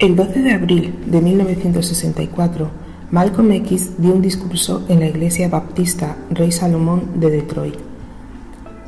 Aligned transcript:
El 0.00 0.16
12 0.16 0.42
de 0.42 0.50
abril 0.50 0.92
de 1.06 1.20
1964, 1.20 2.68
Malcolm 3.12 3.52
X 3.52 3.92
dio 3.96 4.12
un 4.12 4.22
discurso 4.22 4.84
en 4.88 4.98
la 4.98 5.06
iglesia 5.06 5.48
baptista 5.48 6.16
Rey 6.30 6.50
Salomón 6.50 7.20
de 7.20 7.30
Detroit. 7.30 7.76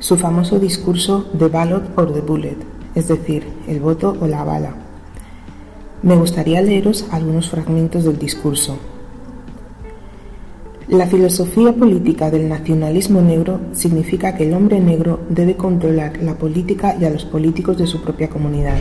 Su 0.01 0.17
famoso 0.17 0.59
discurso 0.59 1.31
The 1.39 1.47
Ballot 1.47 1.97
or 1.97 2.13
the 2.13 2.23
Bullet, 2.23 2.57
es 2.97 3.07
decir, 3.07 3.47
el 3.69 3.79
voto 3.79 4.17
o 4.21 4.27
la 4.27 4.43
bala. 4.43 4.75
Me 6.03 6.17
gustaría 6.17 6.61
leeros 6.61 7.07
algunos 7.13 7.51
fragmentos 7.51 8.03
del 8.03 8.19
discurso. 8.19 8.77
La 10.89 11.07
filosofía 11.07 11.73
política 11.73 12.33
del 12.33 12.49
nacionalismo 12.49 13.23
negro 13.23 13.61
significa 13.75 14.35
que 14.35 14.49
el 14.49 14.55
hombre 14.55 14.81
negro 14.81 15.21
debe 15.29 15.57
controlar 15.57 16.21
la 16.21 16.35
política 16.35 16.97
y 17.01 17.05
a 17.05 17.11
los 17.11 17.25
políticos 17.25 17.79
de 17.79 17.87
su 17.87 18.03
propia 18.03 18.29
comunidad. 18.29 18.79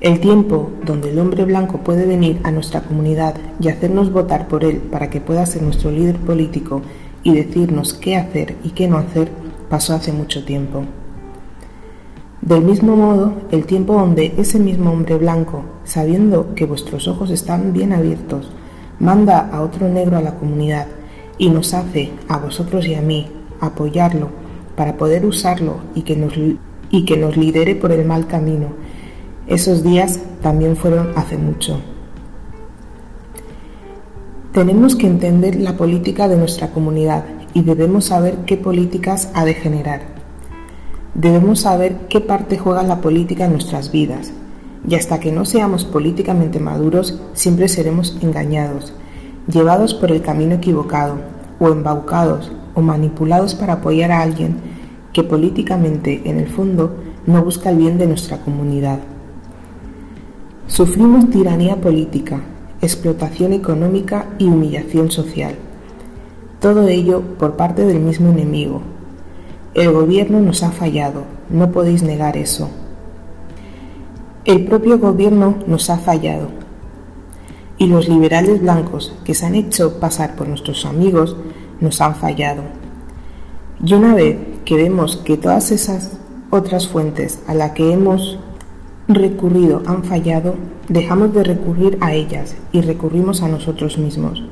El 0.00 0.20
tiempo 0.20 0.70
donde 0.86 1.10
el 1.10 1.18
hombre 1.18 1.44
blanco 1.44 1.78
puede 1.78 2.06
venir 2.06 2.38
a 2.44 2.52
nuestra 2.52 2.82
comunidad 2.82 3.34
y 3.58 3.66
hacernos 3.66 4.12
votar 4.12 4.46
por 4.46 4.62
él 4.62 4.76
para 4.76 5.10
que 5.10 5.20
pueda 5.20 5.44
ser 5.44 5.62
nuestro 5.62 5.90
líder 5.90 6.18
político 6.18 6.82
y 7.24 7.34
decirnos 7.34 7.94
qué 7.94 8.14
hacer 8.14 8.54
y 8.62 8.70
qué 8.70 8.86
no 8.86 8.96
hacer 8.96 9.28
pasó 9.68 9.94
hace 9.94 10.12
mucho 10.12 10.44
tiempo. 10.44 10.84
Del 12.42 12.62
mismo 12.62 12.94
modo, 12.94 13.32
el 13.50 13.66
tiempo 13.66 13.94
donde 13.94 14.34
ese 14.38 14.60
mismo 14.60 14.92
hombre 14.92 15.16
blanco, 15.16 15.64
sabiendo 15.82 16.54
que 16.54 16.64
vuestros 16.64 17.08
ojos 17.08 17.30
están 17.30 17.72
bien 17.72 17.92
abiertos, 17.92 18.52
manda 19.00 19.50
a 19.52 19.62
otro 19.62 19.88
negro 19.88 20.16
a 20.16 20.22
la 20.22 20.36
comunidad 20.36 20.86
y 21.38 21.50
nos 21.50 21.74
hace, 21.74 22.12
a 22.28 22.38
vosotros 22.38 22.86
y 22.86 22.94
a 22.94 23.02
mí, 23.02 23.26
apoyarlo 23.60 24.28
para 24.76 24.96
poder 24.96 25.26
usarlo 25.26 25.78
y 25.96 26.02
que 26.02 26.14
nos, 26.14 26.34
y 26.90 27.04
que 27.04 27.16
nos 27.16 27.36
lidere 27.36 27.74
por 27.74 27.90
el 27.90 28.06
mal 28.06 28.28
camino 28.28 28.68
esos 29.48 29.82
días 29.82 30.20
también 30.42 30.76
fueron 30.76 31.12
hace 31.16 31.38
mucho. 31.38 31.80
Tenemos 34.52 34.94
que 34.94 35.06
entender 35.06 35.56
la 35.56 35.76
política 35.76 36.28
de 36.28 36.36
nuestra 36.36 36.70
comunidad 36.70 37.24
y 37.54 37.62
debemos 37.62 38.06
saber 38.06 38.38
qué 38.46 38.56
políticas 38.56 39.30
ha 39.34 39.44
de 39.44 39.54
generar. 39.54 40.02
Debemos 41.14 41.60
saber 41.60 41.96
qué 42.08 42.20
parte 42.20 42.58
juega 42.58 42.82
la 42.82 43.00
política 43.00 43.46
en 43.46 43.52
nuestras 43.52 43.90
vidas. 43.90 44.32
Y 44.88 44.94
hasta 44.94 45.18
que 45.18 45.32
no 45.32 45.44
seamos 45.44 45.84
políticamente 45.84 46.60
maduros, 46.60 47.20
siempre 47.32 47.68
seremos 47.68 48.16
engañados, 48.22 48.92
llevados 49.50 49.94
por 49.94 50.12
el 50.12 50.22
camino 50.22 50.54
equivocado, 50.54 51.16
o 51.58 51.68
embaucados, 51.68 52.52
o 52.74 52.80
manipulados 52.80 53.54
para 53.54 53.74
apoyar 53.74 54.12
a 54.12 54.22
alguien 54.22 54.56
que 55.12 55.24
políticamente, 55.24 56.22
en 56.24 56.38
el 56.38 56.48
fondo, 56.48 56.96
no 57.26 57.42
busca 57.42 57.70
el 57.70 57.78
bien 57.78 57.98
de 57.98 58.06
nuestra 58.06 58.38
comunidad. 58.38 59.00
Sufrimos 60.68 61.30
tiranía 61.30 61.76
política, 61.76 62.42
explotación 62.82 63.54
económica 63.54 64.26
y 64.38 64.44
humillación 64.44 65.10
social. 65.10 65.54
Todo 66.60 66.86
ello 66.88 67.22
por 67.38 67.56
parte 67.56 67.86
del 67.86 68.00
mismo 68.00 68.30
enemigo. 68.30 68.82
El 69.72 69.92
gobierno 69.92 70.40
nos 70.40 70.62
ha 70.62 70.70
fallado, 70.70 71.24
no 71.48 71.72
podéis 71.72 72.02
negar 72.02 72.36
eso. 72.36 72.68
El 74.44 74.66
propio 74.66 74.98
gobierno 74.98 75.56
nos 75.66 75.88
ha 75.88 75.96
fallado. 75.98 76.48
Y 77.78 77.86
los 77.86 78.06
liberales 78.06 78.60
blancos 78.60 79.14
que 79.24 79.34
se 79.34 79.46
han 79.46 79.54
hecho 79.54 79.98
pasar 79.98 80.36
por 80.36 80.48
nuestros 80.48 80.84
amigos 80.84 81.34
nos 81.80 82.00
han 82.02 82.14
fallado. 82.14 82.62
Y 83.82 83.94
una 83.94 84.14
vez 84.14 84.36
que 84.66 84.76
vemos 84.76 85.16
que 85.16 85.38
todas 85.38 85.72
esas 85.72 86.18
otras 86.50 86.88
fuentes 86.88 87.40
a 87.46 87.54
las 87.54 87.72
que 87.72 87.90
hemos 87.90 88.38
recurrido 89.08 89.82
han 89.86 90.04
fallado, 90.04 90.54
dejamos 90.88 91.32
de 91.32 91.42
recurrir 91.42 91.96
a 92.00 92.12
ellas 92.12 92.54
y 92.72 92.82
recurrimos 92.82 93.42
a 93.42 93.48
nosotros 93.48 93.98
mismos. 93.98 94.44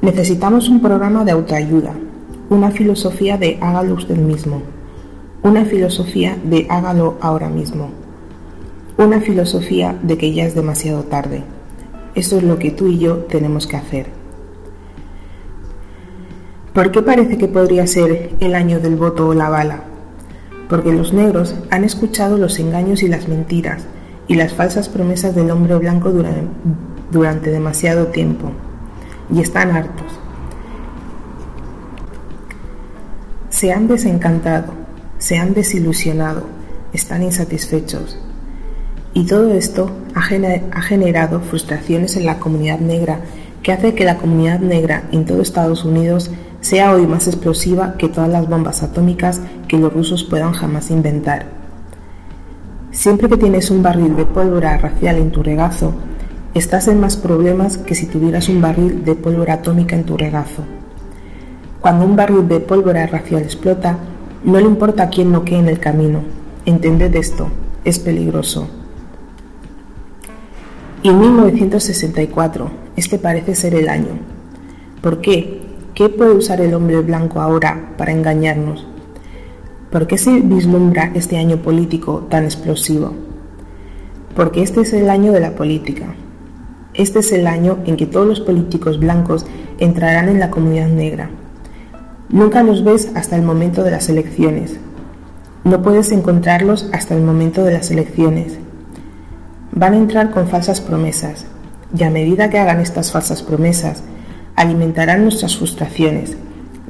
Necesitamos 0.00 0.68
un 0.68 0.82
programa 0.82 1.24
de 1.24 1.30
autoayuda, 1.30 1.94
una 2.50 2.72
filosofía 2.72 3.38
de 3.38 3.58
hágalo 3.60 3.94
usted 3.94 4.16
mismo, 4.16 4.62
una 5.42 5.64
filosofía 5.64 6.36
de 6.42 6.66
hágalo 6.68 7.16
ahora 7.20 7.48
mismo, 7.48 7.90
una 8.98 9.20
filosofía 9.20 9.96
de 10.02 10.18
que 10.18 10.34
ya 10.34 10.44
es 10.44 10.56
demasiado 10.56 11.04
tarde. 11.04 11.44
Eso 12.16 12.38
es 12.38 12.42
lo 12.42 12.58
que 12.58 12.72
tú 12.72 12.88
y 12.88 12.98
yo 12.98 13.18
tenemos 13.18 13.68
que 13.68 13.76
hacer. 13.76 14.06
¿Por 16.74 16.90
qué 16.90 17.02
parece 17.02 17.38
que 17.38 17.48
podría 17.48 17.86
ser 17.86 18.32
el 18.40 18.54
año 18.54 18.80
del 18.80 18.96
voto 18.96 19.28
o 19.28 19.34
la 19.34 19.48
bala? 19.48 19.91
Porque 20.68 20.92
los 20.92 21.12
negros 21.12 21.54
han 21.70 21.84
escuchado 21.84 22.38
los 22.38 22.58
engaños 22.58 23.02
y 23.02 23.08
las 23.08 23.28
mentiras 23.28 23.82
y 24.28 24.34
las 24.34 24.54
falsas 24.54 24.88
promesas 24.88 25.34
del 25.34 25.50
hombre 25.50 25.76
blanco 25.76 26.10
durante, 27.10 27.50
demasiado 27.50 28.06
tiempo 28.06 28.50
y 29.32 29.40
están 29.40 29.70
hartos. 29.72 30.06
Se 33.50 33.72
han 33.72 33.88
desencantado, 33.88 34.72
se 35.18 35.38
han 35.38 35.54
desilusionado, 35.54 36.44
están 36.92 37.22
insatisfechos. 37.22 38.18
Y 39.14 39.26
todo 39.26 39.52
esto 39.52 39.90
ha 40.14 40.22
generado 40.82 41.40
frustraciones 41.40 42.16
en 42.16 42.24
la 42.24 42.38
comunidad 42.38 42.80
negra 42.80 43.20
que 43.62 43.72
hace 43.72 43.94
que 43.94 44.04
la 44.04 44.16
comunidad 44.16 44.60
negra 44.60 45.04
en 45.12 45.24
todo 45.24 45.42
Estados 45.42 45.84
Unidos 45.84 46.30
sea 46.62 46.92
hoy 46.92 47.06
más 47.06 47.26
explosiva 47.26 47.96
que 47.98 48.08
todas 48.08 48.30
las 48.30 48.48
bombas 48.48 48.82
atómicas 48.82 49.40
que 49.68 49.78
los 49.78 49.92
rusos 49.92 50.22
puedan 50.24 50.52
jamás 50.52 50.90
inventar. 50.90 51.46
Siempre 52.92 53.28
que 53.28 53.36
tienes 53.36 53.70
un 53.70 53.82
barril 53.82 54.14
de 54.14 54.24
pólvora 54.24 54.78
racial 54.78 55.16
en 55.16 55.32
tu 55.32 55.42
regazo, 55.42 55.92
estás 56.54 56.86
en 56.86 57.00
más 57.00 57.16
problemas 57.16 57.78
que 57.78 57.96
si 57.96 58.06
tuvieras 58.06 58.48
un 58.48 58.60
barril 58.60 59.04
de 59.04 59.16
pólvora 59.16 59.54
atómica 59.54 59.96
en 59.96 60.04
tu 60.04 60.16
regazo. 60.16 60.62
Cuando 61.80 62.04
un 62.04 62.14
barril 62.14 62.46
de 62.46 62.60
pólvora 62.60 63.06
racial 63.08 63.42
explota, 63.42 63.98
no 64.44 64.60
le 64.60 64.66
importa 64.66 65.04
a 65.04 65.08
quién 65.10 65.32
no 65.32 65.44
quede 65.44 65.58
en 65.58 65.68
el 65.68 65.80
camino. 65.80 66.20
Entended 66.64 67.14
esto, 67.16 67.48
es 67.84 67.98
peligroso. 67.98 68.68
Y 71.02 71.08
en 71.08 71.18
1964, 71.18 72.70
este 72.94 73.18
parece 73.18 73.56
ser 73.56 73.74
el 73.74 73.88
año. 73.88 74.20
¿Por 75.00 75.20
qué? 75.20 75.61
¿Qué 75.94 76.08
puede 76.08 76.32
usar 76.32 76.62
el 76.62 76.72
hombre 76.72 77.02
blanco 77.02 77.42
ahora 77.42 77.92
para 77.98 78.12
engañarnos? 78.12 78.86
¿Por 79.90 80.06
qué 80.06 80.16
se 80.16 80.40
vislumbra 80.40 81.12
este 81.14 81.36
año 81.36 81.58
político 81.58 82.26
tan 82.30 82.44
explosivo? 82.44 83.12
Porque 84.34 84.62
este 84.62 84.80
es 84.80 84.94
el 84.94 85.10
año 85.10 85.32
de 85.32 85.40
la 85.40 85.54
política. 85.54 86.14
Este 86.94 87.18
es 87.18 87.30
el 87.32 87.46
año 87.46 87.80
en 87.84 87.96
que 87.96 88.06
todos 88.06 88.26
los 88.26 88.40
políticos 88.40 88.98
blancos 88.98 89.44
entrarán 89.80 90.30
en 90.30 90.40
la 90.40 90.50
comunidad 90.50 90.88
negra. 90.88 91.28
Nunca 92.30 92.62
los 92.62 92.84
ves 92.84 93.12
hasta 93.14 93.36
el 93.36 93.42
momento 93.42 93.84
de 93.84 93.90
las 93.90 94.08
elecciones. 94.08 94.78
No 95.64 95.82
puedes 95.82 96.10
encontrarlos 96.10 96.88
hasta 96.94 97.14
el 97.14 97.22
momento 97.22 97.64
de 97.64 97.74
las 97.74 97.90
elecciones. 97.90 98.58
Van 99.72 99.92
a 99.92 99.98
entrar 99.98 100.30
con 100.30 100.48
falsas 100.48 100.80
promesas, 100.80 101.44
y 101.94 102.02
a 102.02 102.10
medida 102.10 102.48
que 102.48 102.58
hagan 102.58 102.80
estas 102.80 103.12
falsas 103.12 103.42
promesas, 103.42 104.02
alimentarán 104.62 105.24
nuestras 105.24 105.56
frustraciones 105.56 106.36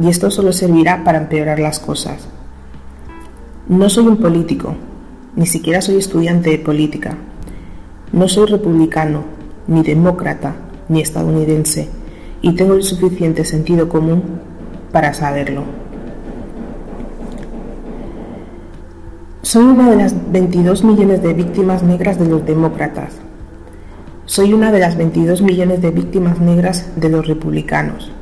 y 0.01 0.09
esto 0.09 0.31
solo 0.31 0.53
servirá 0.53 1.05
para 1.05 1.19
empeorar 1.19 1.59
las 1.59 1.81
cosas. 1.81 2.29
No 3.69 3.89
soy 3.89 4.07
un 4.07 4.19
político, 4.19 4.75
ni 5.37 5.47
siquiera 5.47 5.81
soy 5.81 5.97
estudiante 5.97 6.51
de 6.51 6.59
política. 6.59 7.17
No 8.13 8.29
soy 8.29 8.47
republicano, 8.47 9.25
ni 9.67 9.83
demócrata, 9.83 10.55
ni 10.89 11.01
estadounidense, 11.01 11.89
y 12.43 12.53
tengo 12.53 12.75
el 12.75 12.83
suficiente 12.83 13.45
sentido 13.45 13.89
común 13.89 14.23
para 14.93 15.15
saberlo. 15.15 15.63
Soy 19.41 19.65
una 19.65 19.91
de 19.91 19.97
las 19.97 20.33
22 20.33 20.85
millones 20.85 21.23
de 21.23 21.33
víctimas 21.33 21.83
negras 21.83 22.19
de 22.19 22.27
los 22.27 22.45
demócratas, 22.45 23.15
soy 24.25 24.53
una 24.53 24.71
de 24.71 24.79
las 24.79 24.97
22 24.97 25.43
millones 25.43 25.83
de 25.83 25.91
víctimas 25.91 26.39
negras 26.39 26.87
de 26.95 27.09
los 27.09 27.27
republicanos 27.27 28.13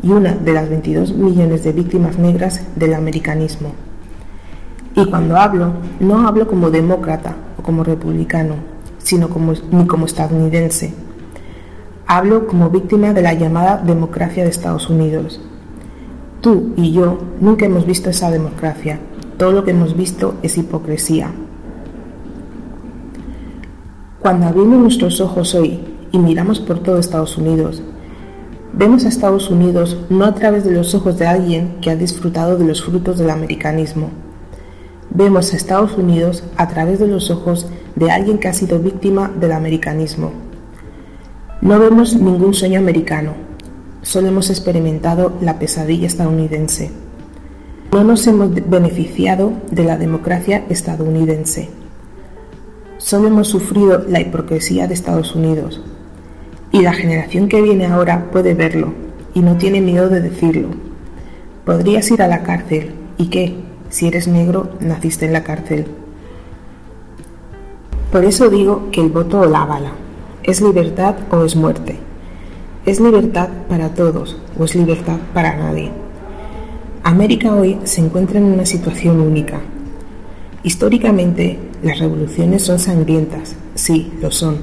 y 0.00 0.10
una 0.10 0.32
de 0.32 0.52
las 0.52 0.68
22 0.68 1.14
millones 1.14 1.64
de 1.64 1.72
víctimas 1.72 2.18
negras 2.18 2.62
del 2.76 2.94
americanismo. 2.94 3.72
Y 4.94 5.06
cuando 5.06 5.36
hablo, 5.36 5.72
no 5.98 6.28
hablo 6.28 6.46
como 6.46 6.70
demócrata 6.70 7.34
o 7.58 7.62
como 7.62 7.82
republicano, 7.82 8.54
sino 8.98 9.28
ni 9.72 9.86
como 9.86 10.06
estadounidense. 10.06 10.94
Hablo 12.06 12.46
como 12.46 12.70
víctima 12.70 13.12
de 13.12 13.22
la 13.22 13.34
llamada 13.34 13.78
democracia 13.78 14.44
de 14.44 14.50
Estados 14.50 14.88
Unidos. 14.88 15.40
Tú 16.42 16.74
y 16.76 16.92
yo 16.92 17.18
nunca 17.40 17.66
hemos 17.66 17.86
visto 17.86 18.08
esa 18.08 18.30
democracia. 18.30 19.00
Todo 19.36 19.50
lo 19.50 19.64
que 19.64 19.72
hemos 19.72 19.96
visto 19.96 20.36
es 20.42 20.58
hipocresía, 20.58 21.32
cuando 24.24 24.46
abrimos 24.46 24.78
nuestros 24.78 25.20
ojos 25.20 25.54
hoy 25.54 25.80
y 26.10 26.18
miramos 26.18 26.58
por 26.58 26.78
todo 26.78 26.98
Estados 26.98 27.36
Unidos, 27.36 27.82
vemos 28.72 29.04
a 29.04 29.08
Estados 29.08 29.50
Unidos 29.50 29.98
no 30.08 30.24
a 30.24 30.34
través 30.34 30.64
de 30.64 30.70
los 30.70 30.94
ojos 30.94 31.18
de 31.18 31.26
alguien 31.26 31.76
que 31.82 31.90
ha 31.90 31.96
disfrutado 31.96 32.56
de 32.56 32.64
los 32.64 32.82
frutos 32.82 33.18
del 33.18 33.28
americanismo. 33.28 34.08
vemos 35.10 35.52
a 35.52 35.56
Estados 35.56 35.98
Unidos 35.98 36.42
a 36.56 36.68
través 36.68 37.00
de 37.00 37.06
los 37.06 37.30
ojos 37.30 37.68
de 37.96 38.10
alguien 38.10 38.38
que 38.38 38.48
ha 38.48 38.54
sido 38.54 38.78
víctima 38.78 39.30
del 39.38 39.52
americanismo. 39.52 40.32
No 41.60 41.78
vemos 41.78 42.14
ningún 42.14 42.54
sueño 42.54 42.78
americano, 42.80 43.34
solo 44.00 44.28
hemos 44.28 44.48
experimentado 44.48 45.34
la 45.42 45.58
pesadilla 45.58 46.06
estadounidense. 46.06 46.90
No 47.92 48.04
nos 48.04 48.26
hemos 48.26 48.54
beneficiado 48.54 49.52
de 49.70 49.84
la 49.84 49.98
democracia 49.98 50.64
estadounidense. 50.70 51.83
Solo 53.04 53.28
hemos 53.28 53.48
sufrido 53.48 54.02
la 54.08 54.22
hipocresía 54.22 54.88
de 54.88 54.94
Estados 54.94 55.34
Unidos. 55.34 55.78
Y 56.72 56.80
la 56.80 56.94
generación 56.94 57.48
que 57.48 57.60
viene 57.60 57.84
ahora 57.84 58.30
puede 58.32 58.54
verlo 58.54 58.94
y 59.34 59.40
no 59.40 59.58
tiene 59.58 59.82
miedo 59.82 60.08
de 60.08 60.22
decirlo. 60.22 60.68
Podrías 61.66 62.10
ir 62.10 62.22
a 62.22 62.28
la 62.28 62.42
cárcel. 62.42 62.94
¿Y 63.18 63.26
qué? 63.26 63.56
Si 63.90 64.06
eres 64.06 64.26
negro, 64.26 64.70
naciste 64.80 65.26
en 65.26 65.34
la 65.34 65.44
cárcel. 65.44 65.84
Por 68.10 68.24
eso 68.24 68.48
digo 68.48 68.88
que 68.90 69.02
el 69.02 69.10
voto 69.10 69.40
o 69.40 69.44
la 69.44 69.66
bala. 69.66 69.92
¿Es 70.42 70.62
libertad 70.62 71.14
o 71.30 71.44
es 71.44 71.56
muerte? 71.56 71.98
¿Es 72.86 73.00
libertad 73.00 73.50
para 73.68 73.90
todos 73.90 74.38
o 74.58 74.64
es 74.64 74.74
libertad 74.74 75.18
para 75.34 75.54
nadie? 75.54 75.90
América 77.02 77.54
hoy 77.54 77.78
se 77.84 78.00
encuentra 78.00 78.38
en 78.38 78.46
una 78.46 78.64
situación 78.64 79.20
única. 79.20 79.60
Históricamente, 80.62 81.58
las 81.84 81.98
revoluciones 81.98 82.62
son 82.62 82.78
sangrientas, 82.78 83.56
sí, 83.74 84.10
lo 84.22 84.30
son. 84.30 84.56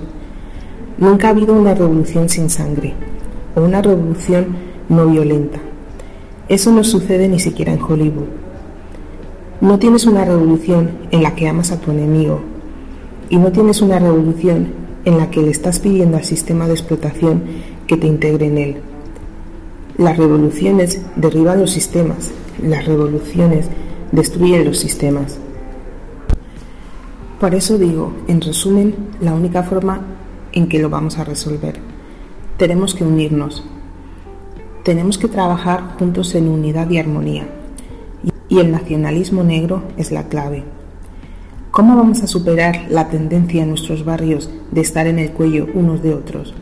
Nunca 0.98 1.28
ha 1.28 1.30
habido 1.30 1.54
una 1.54 1.76
revolución 1.76 2.30
sin 2.30 2.50
sangre 2.50 2.96
o 3.56 3.62
una 3.62 3.80
revolución 3.80 4.48
no 4.90 5.06
violenta. 5.06 5.60
Eso 6.50 6.72
no 6.72 6.84
sucede 6.84 7.30
ni 7.30 7.40
siquiera 7.40 7.74
en 7.74 7.82
Hollywood. 7.82 8.26
No 9.62 9.78
tienes 9.78 10.06
una 10.06 10.26
revolución 10.26 10.94
en 11.12 11.22
la 11.22 11.36
que 11.36 11.48
amas 11.48 11.72
a 11.72 11.80
tu 11.80 11.92
enemigo 11.92 12.42
y 13.30 13.38
no 13.38 13.52
tienes 13.52 13.84
una 13.84 14.00
revolución 14.00 14.70
en 15.06 15.20
la 15.20 15.30
que 15.30 15.44
le 15.44 15.52
estás 15.52 15.78
pidiendo 15.78 16.18
al 16.18 16.24
sistema 16.24 16.66
de 16.66 16.74
explotación 16.74 17.44
que 17.86 17.98
te 17.98 18.08
integre 18.08 18.48
en 18.48 18.58
él. 18.58 18.78
Las 20.00 20.18
revoluciones 20.18 21.04
derriban 21.16 21.60
los 21.60 21.70
sistemas, 21.70 22.32
las 22.64 22.88
revoluciones 22.88 23.68
destruyen 24.12 24.66
los 24.66 24.80
sistemas. 24.80 25.38
Por 27.42 27.56
eso 27.56 27.80
digo, 27.80 28.14
en 28.28 28.40
resumen, 28.40 28.94
la 29.20 29.34
única 29.34 29.64
forma 29.64 30.06
en 30.54 30.70
que 30.70 30.78
lo 30.78 30.92
vamos 30.92 31.18
a 31.18 31.24
resolver. 31.24 31.80
Tenemos 32.58 32.94
que 32.94 33.04
unirnos. 33.04 33.64
Tenemos 34.84 35.18
que 35.18 35.28
trabajar 35.28 35.96
juntos 35.98 36.36
en 36.36 36.48
unidad 36.48 36.88
y 36.92 37.00
armonía. 37.00 37.48
Y 38.48 38.60
el 38.60 38.70
nacionalismo 38.70 39.44
negro 39.44 39.82
es 39.98 40.12
la 40.12 40.28
clave. 40.28 40.66
¿Cómo 41.72 41.96
vamos 41.96 42.22
a 42.22 42.28
superar 42.28 42.86
la 42.92 43.10
tendencia 43.10 43.64
en 43.64 43.70
nuestros 43.70 44.06
barrios 44.06 44.52
de 44.70 44.82
estar 44.82 45.08
en 45.08 45.18
el 45.18 45.32
cuello 45.32 45.66
unos 45.74 46.04
de 46.04 46.14
otros? 46.14 46.54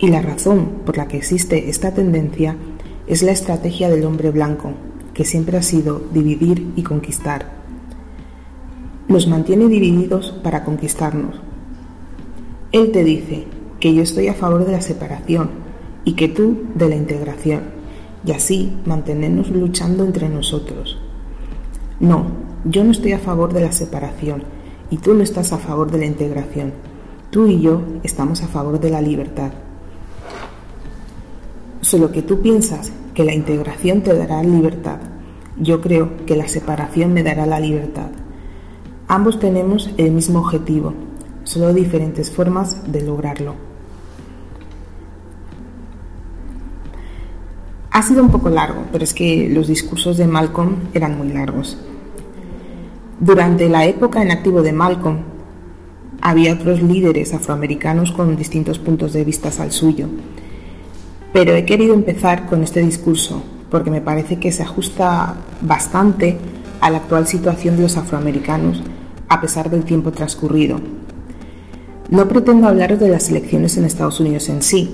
Y 0.00 0.08
la 0.08 0.20
razón 0.20 0.80
por 0.84 0.96
la 0.96 1.06
que 1.06 1.18
existe 1.18 1.70
esta 1.70 1.94
tendencia 1.94 2.56
es 3.06 3.22
la 3.22 3.30
estrategia 3.30 3.88
del 3.88 4.04
hombre 4.04 4.32
blanco, 4.32 4.72
que 5.14 5.24
siempre 5.24 5.58
ha 5.58 5.62
sido 5.62 6.02
dividir 6.12 6.72
y 6.74 6.82
conquistar. 6.82 7.59
Nos 9.10 9.26
mantiene 9.26 9.66
divididos 9.66 10.30
para 10.40 10.62
conquistarnos. 10.62 11.40
Él 12.70 12.92
te 12.92 13.02
dice 13.02 13.44
que 13.80 13.92
yo 13.92 14.04
estoy 14.04 14.28
a 14.28 14.34
favor 14.34 14.64
de 14.64 14.70
la 14.70 14.82
separación 14.82 15.50
y 16.04 16.12
que 16.12 16.28
tú 16.28 16.66
de 16.76 16.88
la 16.88 16.94
integración, 16.94 17.62
y 18.24 18.30
así 18.30 18.72
mantenernos 18.86 19.50
luchando 19.50 20.04
entre 20.04 20.28
nosotros. 20.28 20.96
No, 21.98 22.26
yo 22.64 22.84
no 22.84 22.92
estoy 22.92 23.10
a 23.10 23.18
favor 23.18 23.52
de 23.52 23.62
la 23.62 23.72
separación 23.72 24.44
y 24.90 24.98
tú 24.98 25.12
no 25.12 25.24
estás 25.24 25.52
a 25.52 25.58
favor 25.58 25.90
de 25.90 25.98
la 25.98 26.06
integración. 26.06 26.72
Tú 27.30 27.48
y 27.48 27.60
yo 27.60 27.82
estamos 28.04 28.44
a 28.44 28.46
favor 28.46 28.78
de 28.78 28.90
la 28.90 29.00
libertad. 29.00 29.50
Solo 31.80 32.12
que 32.12 32.22
tú 32.22 32.42
piensas 32.42 32.92
que 33.12 33.24
la 33.24 33.34
integración 33.34 34.02
te 34.02 34.14
dará 34.14 34.40
libertad. 34.44 35.00
Yo 35.58 35.80
creo 35.80 36.24
que 36.26 36.36
la 36.36 36.46
separación 36.46 37.12
me 37.12 37.24
dará 37.24 37.44
la 37.44 37.58
libertad. 37.58 38.10
Ambos 39.10 39.40
tenemos 39.40 39.90
el 39.96 40.12
mismo 40.12 40.38
objetivo, 40.38 40.94
solo 41.42 41.74
diferentes 41.74 42.30
formas 42.30 42.92
de 42.92 43.02
lograrlo. 43.02 43.56
Ha 47.90 48.02
sido 48.04 48.22
un 48.22 48.30
poco 48.30 48.50
largo, 48.50 48.84
pero 48.92 49.02
es 49.02 49.12
que 49.12 49.48
los 49.50 49.66
discursos 49.66 50.16
de 50.16 50.28
Malcolm 50.28 50.76
eran 50.94 51.18
muy 51.18 51.26
largos. 51.26 51.76
Durante 53.18 53.68
la 53.68 53.84
época 53.84 54.22
en 54.22 54.30
activo 54.30 54.62
de 54.62 54.72
Malcolm, 54.72 55.22
había 56.22 56.54
otros 56.54 56.80
líderes 56.80 57.34
afroamericanos 57.34 58.12
con 58.12 58.36
distintos 58.36 58.78
puntos 58.78 59.12
de 59.12 59.24
vista 59.24 59.50
al 59.60 59.72
suyo, 59.72 60.06
pero 61.32 61.56
he 61.56 61.64
querido 61.64 61.94
empezar 61.94 62.46
con 62.46 62.62
este 62.62 62.78
discurso 62.78 63.42
porque 63.72 63.90
me 63.90 64.02
parece 64.02 64.38
que 64.38 64.52
se 64.52 64.62
ajusta 64.62 65.34
bastante 65.62 66.38
a 66.80 66.90
la 66.90 66.98
actual 66.98 67.26
situación 67.26 67.76
de 67.76 67.82
los 67.82 67.96
afroamericanos 67.96 68.84
a 69.30 69.40
pesar 69.40 69.70
del 69.70 69.84
tiempo 69.84 70.10
transcurrido. 70.10 70.80
No 72.10 72.28
pretendo 72.28 72.66
hablaros 72.66 72.98
de 72.98 73.08
las 73.08 73.30
elecciones 73.30 73.76
en 73.76 73.84
Estados 73.84 74.18
Unidos 74.18 74.48
en 74.48 74.60
sí, 74.60 74.90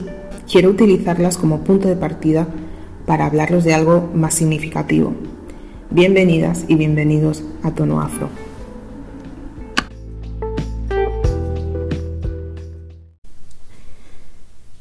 quiero 0.49 0.69
utilizarlas 0.69 1.39
como 1.39 1.65
punto 1.65 1.89
de 1.89 1.97
partida 1.97 2.47
para 3.07 3.25
hablaros 3.25 3.65
de 3.65 3.73
algo 3.73 4.11
más 4.15 4.35
significativo. 4.35 5.15
Bienvenidas 5.91 6.67
y 6.69 6.75
bienvenidos 6.75 7.45
a 7.63 7.71
Tono 7.71 8.03
Afro. 8.03 8.29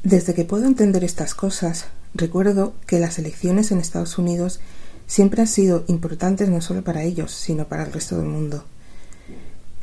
Desde 0.04 0.34
que 0.34 0.44
puedo 0.44 0.66
entender 0.66 1.02
estas 1.02 1.34
cosas, 1.34 1.86
recuerdo 2.12 2.74
que 2.86 3.00
las 3.00 3.18
elecciones 3.18 3.72
en 3.72 3.78
Estados 3.78 4.18
Unidos 4.18 4.60
siempre 5.06 5.40
han 5.40 5.48
sido 5.48 5.84
importantes 5.86 6.50
no 6.50 6.60
solo 6.60 6.84
para 6.84 7.04
ellos, 7.04 7.32
sino 7.32 7.64
para 7.64 7.84
el 7.84 7.92
resto 7.92 8.18
del 8.18 8.26
mundo. 8.26 8.64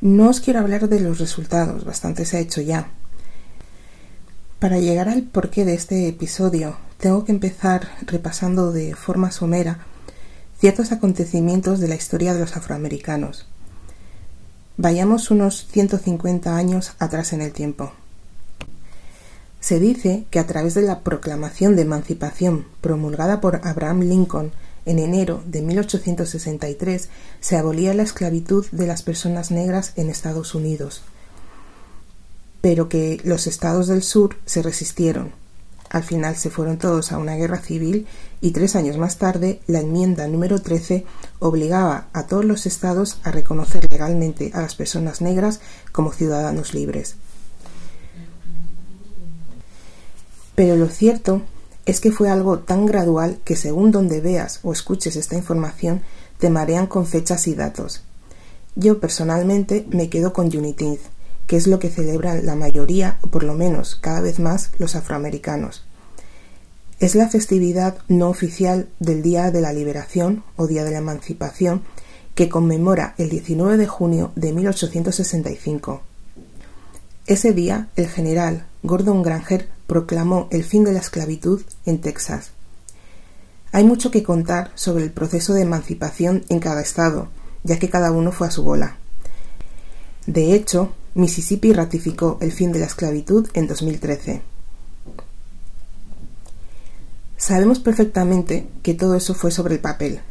No 0.03 0.27
os 0.27 0.41
quiero 0.41 0.59
hablar 0.59 0.89
de 0.89 0.99
los 0.99 1.17
resultados, 1.17 1.85
bastante 1.85 2.25
se 2.25 2.35
ha 2.35 2.41
hecho 2.41 2.59
ya. 2.59 2.89
Para 4.59 4.77
llegar 4.77 5.07
al 5.07 5.23
porqué 5.23 5.63
de 5.63 5.75
este 5.75 6.09
episodio, 6.09 6.75
tengo 6.97 7.23
que 7.23 7.31
empezar 7.31 7.87
repasando 8.01 8.73
de 8.73 8.95
forma 8.95 9.31
somera 9.31 9.79
ciertos 10.59 10.91
acontecimientos 10.91 11.79
de 11.79 11.87
la 11.87 11.95
historia 11.95 12.33
de 12.33 12.41
los 12.41 12.57
afroamericanos. 12.57 13.47
Vayamos 14.75 15.31
unos 15.31 15.67
150 15.67 16.53
años 16.53 16.91
atrás 16.99 17.31
en 17.31 17.39
el 17.39 17.53
tiempo. 17.53 17.93
Se 19.61 19.79
dice 19.79 20.25
que 20.31 20.39
a 20.39 20.47
través 20.47 20.73
de 20.73 20.81
la 20.81 20.99
proclamación 20.99 21.77
de 21.77 21.83
emancipación 21.83 22.65
promulgada 22.81 23.39
por 23.39 23.61
Abraham 23.63 24.01
Lincoln 24.01 24.51
en 24.85 24.99
enero 24.99 25.41
de 25.45 25.61
1863 25.61 27.09
se 27.39 27.57
abolía 27.57 27.93
la 27.93 28.03
esclavitud 28.03 28.65
de 28.71 28.87
las 28.87 29.03
personas 29.03 29.51
negras 29.51 29.93
en 29.95 30.09
Estados 30.09 30.55
Unidos, 30.55 31.01
pero 32.61 32.89
que 32.89 33.19
los 33.23 33.47
estados 33.47 33.87
del 33.87 34.03
sur 34.03 34.37
se 34.45 34.61
resistieron. 34.61 35.31
Al 35.89 36.03
final 36.03 36.35
se 36.35 36.49
fueron 36.49 36.79
todos 36.79 37.11
a 37.11 37.19
una 37.19 37.35
guerra 37.35 37.59
civil 37.59 38.07
y 38.41 38.51
tres 38.51 38.75
años 38.75 38.97
más 38.97 39.19
tarde 39.19 39.61
la 39.67 39.79
enmienda 39.79 40.27
número 40.27 40.59
13 40.59 41.05
obligaba 41.39 42.07
a 42.13 42.25
todos 42.25 42.43
los 42.45 42.65
estados 42.65 43.19
a 43.23 43.31
reconocer 43.31 43.87
legalmente 43.91 44.49
a 44.55 44.61
las 44.61 44.73
personas 44.73 45.21
negras 45.21 45.59
como 45.91 46.11
ciudadanos 46.11 46.73
libres. 46.73 47.15
Pero 50.55 50.75
lo 50.75 50.87
cierto 50.87 51.43
es 51.85 51.99
que 51.99 52.11
fue 52.11 52.29
algo 52.29 52.59
tan 52.59 52.85
gradual 52.85 53.39
que 53.43 53.55
según 53.55 53.91
donde 53.91 54.21
veas 54.21 54.59
o 54.63 54.71
escuches 54.71 55.15
esta 55.15 55.35
información 55.35 56.01
te 56.39 56.49
marean 56.49 56.87
con 56.87 57.05
fechas 57.05 57.47
y 57.47 57.55
datos. 57.55 58.03
Yo 58.75 58.99
personalmente 58.99 59.85
me 59.89 60.09
quedo 60.09 60.33
con 60.33 60.51
Juneteenth, 60.51 61.01
que 61.47 61.57
es 61.57 61.67
lo 61.67 61.79
que 61.79 61.89
celebran 61.89 62.45
la 62.45 62.55
mayoría, 62.55 63.17
o 63.21 63.27
por 63.27 63.43
lo 63.43 63.53
menos 63.53 63.95
cada 63.95 64.21
vez 64.21 64.39
más, 64.39 64.71
los 64.77 64.95
afroamericanos. 64.95 65.85
Es 66.99 67.15
la 67.15 67.27
festividad 67.27 67.97
no 68.07 68.29
oficial 68.29 68.87
del 68.99 69.21
Día 69.21 69.51
de 69.51 69.61
la 69.61 69.73
Liberación 69.73 70.43
o 70.55 70.67
Día 70.67 70.83
de 70.83 70.91
la 70.91 70.99
Emancipación 70.99 71.83
que 72.33 72.49
conmemora 72.49 73.13
el 73.17 73.29
19 73.29 73.77
de 73.77 73.87
junio 73.87 74.31
de 74.35 74.53
1865. 74.53 76.01
Ese 77.27 77.53
día, 77.53 77.89
el 77.95 78.07
general 78.07 78.65
Gordon 78.81 79.21
Granger 79.21 79.69
proclamó 79.93 80.47
el 80.49 80.63
fin 80.63 80.83
de 80.83 80.91
la 80.91 80.97
esclavitud 80.97 81.61
en 81.85 82.01
Texas. 82.01 82.49
Hay 83.71 83.83
mucho 83.83 84.09
que 84.09 84.23
contar 84.23 84.71
sobre 84.73 85.03
el 85.03 85.11
proceso 85.11 85.53
de 85.53 85.61
emancipación 85.61 86.43
en 86.49 86.59
cada 86.59 86.81
estado, 86.81 87.27
ya 87.61 87.77
que 87.77 87.91
cada 87.91 88.11
uno 88.11 88.31
fue 88.31 88.47
a 88.47 88.49
su 88.49 88.63
bola. 88.63 88.97
De 90.25 90.55
hecho, 90.55 90.95
Mississippi 91.13 91.73
ratificó 91.73 92.39
el 92.41 92.51
fin 92.51 92.71
de 92.71 92.79
la 92.79 92.87
esclavitud 92.87 93.47
en 93.53 93.67
2013. 93.67 94.41
Sabemos 97.37 97.77
perfectamente 97.77 98.67
que 98.81 98.95
todo 98.95 99.13
eso 99.13 99.35
fue 99.35 99.51
sobre 99.51 99.75
el 99.75 99.79
papel. 99.79 100.21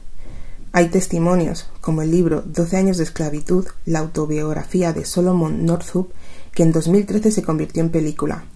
Hay 0.73 0.89
testimonios, 0.89 1.69
como 1.81 2.03
el 2.03 2.11
libro 2.11 2.43
Doce 2.45 2.79
años 2.79 2.97
de 2.97 3.05
esclavitud, 3.05 3.69
la 3.87 4.01
autobiografía 4.01 4.93
de 4.93 5.05
Solomon 5.05 5.65
Northup, 5.65 6.11
que 6.53 6.65
en 6.65 6.73
2013 6.73 7.31
se 7.31 7.43
convirtió 7.45 7.81
en 7.81 7.91
película. 7.91 8.47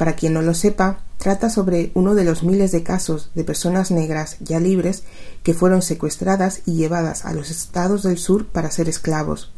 Para 0.00 0.16
quien 0.16 0.32
no 0.32 0.40
lo 0.40 0.54
sepa, 0.54 1.00
trata 1.18 1.50
sobre 1.50 1.90
uno 1.92 2.14
de 2.14 2.24
los 2.24 2.42
miles 2.42 2.72
de 2.72 2.82
casos 2.82 3.30
de 3.34 3.44
personas 3.44 3.90
negras 3.90 4.38
ya 4.40 4.58
libres 4.58 5.02
que 5.42 5.52
fueron 5.52 5.82
secuestradas 5.82 6.62
y 6.64 6.76
llevadas 6.76 7.26
a 7.26 7.34
los 7.34 7.50
estados 7.50 8.04
del 8.04 8.16
sur 8.16 8.46
para 8.46 8.70
ser 8.70 8.88
esclavos. 8.88 9.52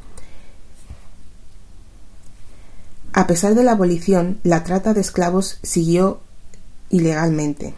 A 3.13 3.29
pesar 3.29 3.55
de 3.55 3.63
la 3.63 3.71
abolición, 3.71 4.41
la 4.43 4.65
trata 4.65 4.95
de 4.95 5.01
esclavos 5.01 5.61
siguió 5.63 6.23
ilegalmente 6.91 7.75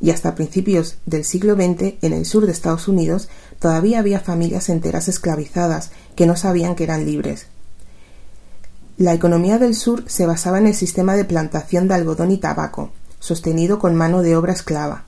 y 0.00 0.12
hasta 0.12 0.34
principios 0.34 0.96
del 1.04 1.26
siglo 1.26 1.56
XX 1.56 1.96
en 2.00 2.14
el 2.14 2.24
sur 2.24 2.46
de 2.46 2.52
Estados 2.52 2.88
Unidos 2.88 3.28
todavía 3.58 3.98
había 3.98 4.18
familias 4.18 4.70
enteras 4.70 5.08
esclavizadas 5.08 5.90
que 6.16 6.24
no 6.24 6.36
sabían 6.36 6.74
que 6.74 6.84
eran 6.84 7.04
libres. 7.04 7.48
La 9.02 9.14
economía 9.14 9.58
del 9.58 9.74
sur 9.74 10.04
se 10.06 10.26
basaba 10.26 10.58
en 10.58 10.68
el 10.68 10.76
sistema 10.76 11.16
de 11.16 11.24
plantación 11.24 11.88
de 11.88 11.94
algodón 11.94 12.30
y 12.30 12.38
tabaco, 12.38 12.92
sostenido 13.18 13.80
con 13.80 13.96
mano 13.96 14.22
de 14.22 14.36
obra 14.36 14.52
esclava. 14.52 15.06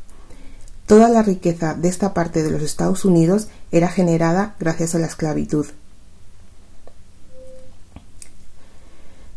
Toda 0.86 1.08
la 1.08 1.22
riqueza 1.22 1.74
de 1.74 1.90
esta 1.90 2.12
parte 2.12 2.42
de 2.42 2.50
los 2.50 2.60
Estados 2.60 3.04
Unidos 3.04 3.46
era 3.70 3.86
generada 3.86 4.56
gracias 4.58 4.96
a 4.96 4.98
la 4.98 5.06
esclavitud. 5.06 5.66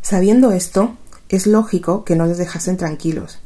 Sabiendo 0.02 0.52
esto, 0.52 0.98
es 1.30 1.46
lógico 1.46 2.04
que 2.04 2.16
no 2.16 2.26
les 2.26 2.40
dejasen 2.40 2.78
tranquilos. 2.78 3.38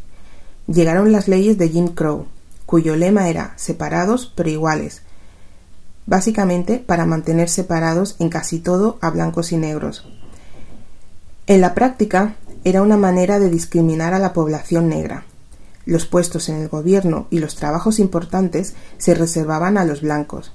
Llegaron 0.68 1.12
las 1.12 1.28
leyes 1.28 1.58
de 1.58 1.68
Jim 1.68 1.90
Crow, 1.90 2.28
cuyo 2.66 2.96
lema 2.96 3.28
era 3.28 3.52
separados 3.58 4.32
pero 4.34 4.50
iguales, 4.50 5.02
básicamente 6.06 6.78
para 6.78 7.06
mantener 7.06 7.50
separados 7.50 8.16
en 8.20 8.30
casi 8.30 8.60
todo 8.60 8.98
a 9.02 9.10
blancos 9.10 9.52
y 9.52 9.58
negros. 9.58 10.06
En 11.52 11.60
la 11.60 11.74
práctica, 11.74 12.36
era 12.64 12.82
una 12.82 12.96
manera 12.96 13.38
de 13.38 13.50
discriminar 13.50 14.14
a 14.14 14.20
la 14.20 14.32
población 14.32 14.88
negra. 14.88 15.26
Los 15.84 16.06
puestos 16.06 16.48
en 16.48 16.56
el 16.56 16.70
gobierno 16.70 17.28
y 17.30 17.40
los 17.40 17.58
trabajos 17.58 18.00
importantes 18.00 18.74
se 18.98 19.16
reservaban 19.16 19.78
a 19.78 19.84
los 19.84 20.00
blancos, 20.00 20.54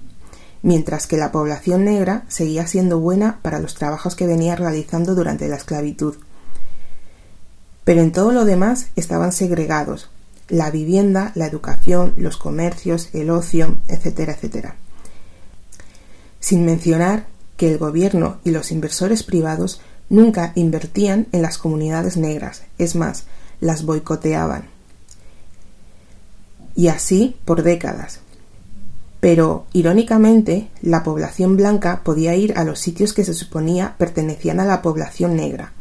mientras 0.62 1.06
que 1.06 1.18
la 1.18 1.32
población 1.32 1.84
negra 1.84 2.24
seguía 2.28 2.66
siendo 2.66 2.98
buena 2.98 3.40
para 3.42 3.58
los 3.58 3.74
trabajos 3.74 4.16
que 4.16 4.26
venía 4.26 4.56
realizando 4.56 5.14
durante 5.14 5.48
la 5.48 5.56
esclavitud. 5.56 6.14
Pero 7.84 8.00
en 8.00 8.10
todo 8.10 8.32
lo 8.32 8.46
demás 8.46 8.86
estaban 8.96 9.32
segregados, 9.32 10.08
la 10.48 10.70
vivienda, 10.70 11.30
la 11.34 11.44
educación, 11.44 12.14
los 12.16 12.38
comercios, 12.38 13.10
el 13.12 13.28
ocio, 13.28 13.76
etcétera, 13.88 14.32
etcétera. 14.32 14.76
Sin 16.40 16.64
mencionar 16.64 17.26
que 17.58 17.70
el 17.70 17.76
gobierno 17.76 18.38
y 18.44 18.50
los 18.50 18.72
inversores 18.72 19.24
privados 19.24 19.82
nunca 20.08 20.52
invertían 20.54 21.26
en 21.32 21.42
las 21.42 21.58
comunidades 21.58 22.16
negras, 22.16 22.62
es 22.78 22.94
más, 22.94 23.25
las 23.60 23.84
boicoteaban. 23.84 24.68
Y 26.75 26.88
así 26.88 27.36
por 27.44 27.62
décadas. 27.62 28.20
Pero, 29.20 29.66
irónicamente, 29.72 30.68
la 30.82 31.02
población 31.02 31.56
blanca 31.56 32.02
podía 32.04 32.34
ir 32.34 32.56
a 32.56 32.64
los 32.64 32.78
sitios 32.78 33.12
que 33.12 33.25
se 33.25 33.34
suponía 33.34 33.96
pertenecían 33.98 34.60
a 34.60 34.64
la 34.64 34.82
población 34.82 35.36
negra. 35.36 35.72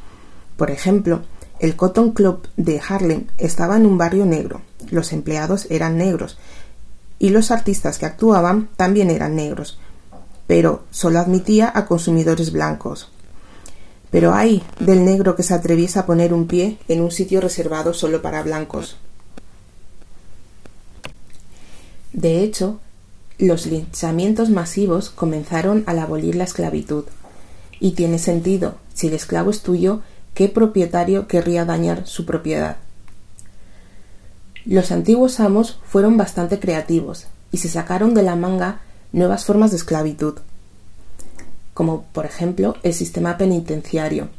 Por 0.58 0.72
ejemplo, 0.72 1.24
el 1.60 1.75
Cotton 1.75 2.12
Club 2.12 2.48
de 2.58 2.82
Harlem 2.88 3.27
estaba 3.38 3.75
en 3.75 3.86
un 3.86 3.98
barrio 3.98 4.25
negro, 4.25 4.62
los 4.89 5.13
empleados 5.13 5.67
eran 5.70 5.98
negros, 5.98 6.38
y 7.20 7.29
los 7.29 7.51
artistas 7.51 7.98
que 7.98 8.05
actuaban 8.05 8.70
también 8.75 9.10
eran 9.10 9.36
negros, 9.36 9.79
pero 10.48 10.84
solo 10.91 11.20
admitía 11.20 11.72
a 11.74 11.86
consumidores 11.86 12.51
blancos. 12.51 13.12
Pero 14.15 14.34
hay 14.34 14.63
del 14.79 15.03
negro 15.03 15.36
que 15.36 15.43
se 15.43 15.53
atreviese 15.53 16.00
a 16.00 16.05
poner 16.05 16.34
un 16.34 16.48
pie 16.48 16.77
en 16.88 17.01
un 17.01 17.12
sitio 17.12 17.41
reservado 17.41 17.93
solo 17.93 18.22
para 18.22 18.43
blancos. 18.43 18.95
De 22.13 22.41
hecho, 22.41 22.79
los 23.38 23.65
linchamientos 23.65 24.50
masivos 24.50 25.10
comenzaron 25.10 25.84
al 25.86 26.00
abolir 26.00 26.36
la 26.36 26.45
esclavitud. 26.45 27.03
Y 27.81 27.91
tiene 27.91 28.17
sentido, 28.17 28.75
si 28.93 29.07
el 29.07 29.15
esclavo 29.15 29.50
es 29.50 29.63
tuyo, 29.63 30.00
¿qué 30.34 30.48
propietario 30.48 31.27
querría 31.27 31.65
dañar 31.65 32.07
su 32.07 32.25
propiedad? 32.25 32.77
Los 34.63 34.93
antiguos 34.93 35.41
amos 35.41 35.81
fueron 35.84 36.15
bastante 36.15 36.62
creativos 36.62 37.27
y 37.51 37.57
se 37.57 37.67
sacaron 37.67 38.13
de 38.13 38.24
la 38.24 38.38
manga 38.38 38.79
nuevas 39.12 39.43
formas 39.43 39.72
de 39.72 39.75
esclavitud 39.75 40.36
como 41.75 42.03
por 42.13 42.25
ejemplo 42.25 42.77
el 42.84 42.94
sistema 42.94 43.38
penitenciario. 43.38 44.29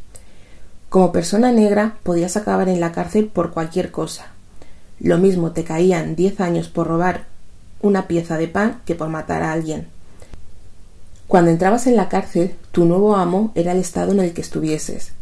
Como 0.88 1.12
persona 1.12 1.52
negra 1.52 1.98
podías 2.02 2.36
acabar 2.38 2.68
en 2.70 2.80
la 2.80 2.92
cárcel 2.92 3.26
por 3.26 3.52
cualquier 3.52 3.92
cosa. 3.92 4.28
Lo 4.98 5.18
mismo 5.18 5.52
te 5.52 5.62
caían 5.62 6.16
diez 6.16 6.40
años 6.40 6.68
por 6.68 6.86
robar 6.88 7.26
una 7.82 8.08
pieza 8.08 8.38
de 8.38 8.48
pan 8.48 8.80
que 8.86 8.94
por 8.94 9.10
matar 9.10 9.42
a 9.42 9.52
alguien. 9.52 9.86
Cuando 11.28 11.50
entrabas 11.50 11.86
en 11.86 11.96
la 11.96 12.08
cárcel, 12.08 12.54
tu 12.72 12.86
nuevo 12.86 13.16
amo 13.16 13.52
era 13.54 13.72
el 13.72 13.78
estado 13.78 14.12
en 14.12 14.20
el 14.20 14.32
que 14.32 14.40
estuvieses. 14.40 15.12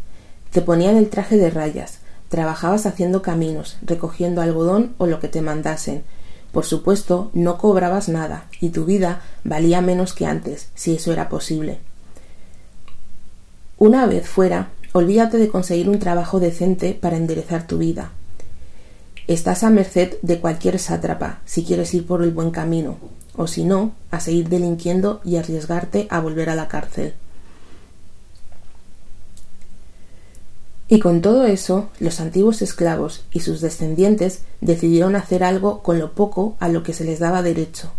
Te 0.53 0.61
ponían 0.61 0.97
el 0.97 1.09
traje 1.09 1.37
de 1.37 1.51
rayas, 1.51 1.99
trabajabas 2.29 2.87
haciendo 2.87 3.23
caminos, 3.23 3.77
recogiendo 3.83 4.41
algodón 4.41 4.95
o 4.99 5.07
lo 5.07 5.19
que 5.19 5.27
te 5.27 5.43
mandasen. 5.43 6.05
Por 6.53 6.65
supuesto, 6.65 7.33
no 7.35 7.59
cobrabas 7.59 8.09
nada, 8.09 8.47
y 8.61 8.69
tu 8.69 8.85
vida 8.85 9.23
valía 9.43 9.81
menos 9.81 10.13
que 10.13 10.27
antes, 10.27 10.69
si 10.77 10.95
eso 10.95 11.13
era 11.13 11.29
posible. 11.29 11.81
Una 13.79 14.07
vez 14.07 14.29
fuera, 14.29 14.71
olvídate 14.93 15.37
de 15.39 15.49
conseguir 15.49 15.89
un 15.89 15.99
trabajo 15.99 16.39
decente 16.39 16.95
para 16.95 17.17
enderezar 17.17 17.67
tu 17.67 17.79
vida. 17.79 18.13
Estás 19.27 19.65
a 19.65 19.71
merced 19.71 20.15
de 20.23 20.39
cualquier 20.39 20.79
sátrapa 20.79 21.41
si 21.45 21.65
quieres 21.65 21.93
ir 21.93 22.07
por 22.07 22.23
el 22.23 22.31
buen 22.31 22.51
camino, 22.53 22.99
o 23.35 23.49
si 23.49 23.65
no, 23.65 23.93
a 24.13 24.21
seguir 24.21 24.49
delinquiendo 24.49 25.21
y 25.25 25.37
arriesgarte 25.37 26.07
a 26.11 26.21
volver 26.21 26.51
a 26.51 26.55
la 26.55 26.69
cárcel. 26.69 27.15
Y 30.87 31.01
con 31.01 31.23
todo 31.23 31.45
eso, 31.45 31.89
los 31.99 32.21
antiguos 32.21 32.63
esclavos 32.63 33.25
y 33.33 33.41
sus 33.41 33.61
descendientes 33.61 34.43
decidieron 34.61 35.17
hacer 35.17 35.43
algo 35.43 35.83
con 35.83 35.99
lo 35.99 36.13
poco 36.13 36.57
a 36.61 36.69
lo 36.69 36.83
que 36.85 36.93
se 36.93 37.05
les 37.05 37.19
daba 37.19 37.43
derecho, 37.43 37.91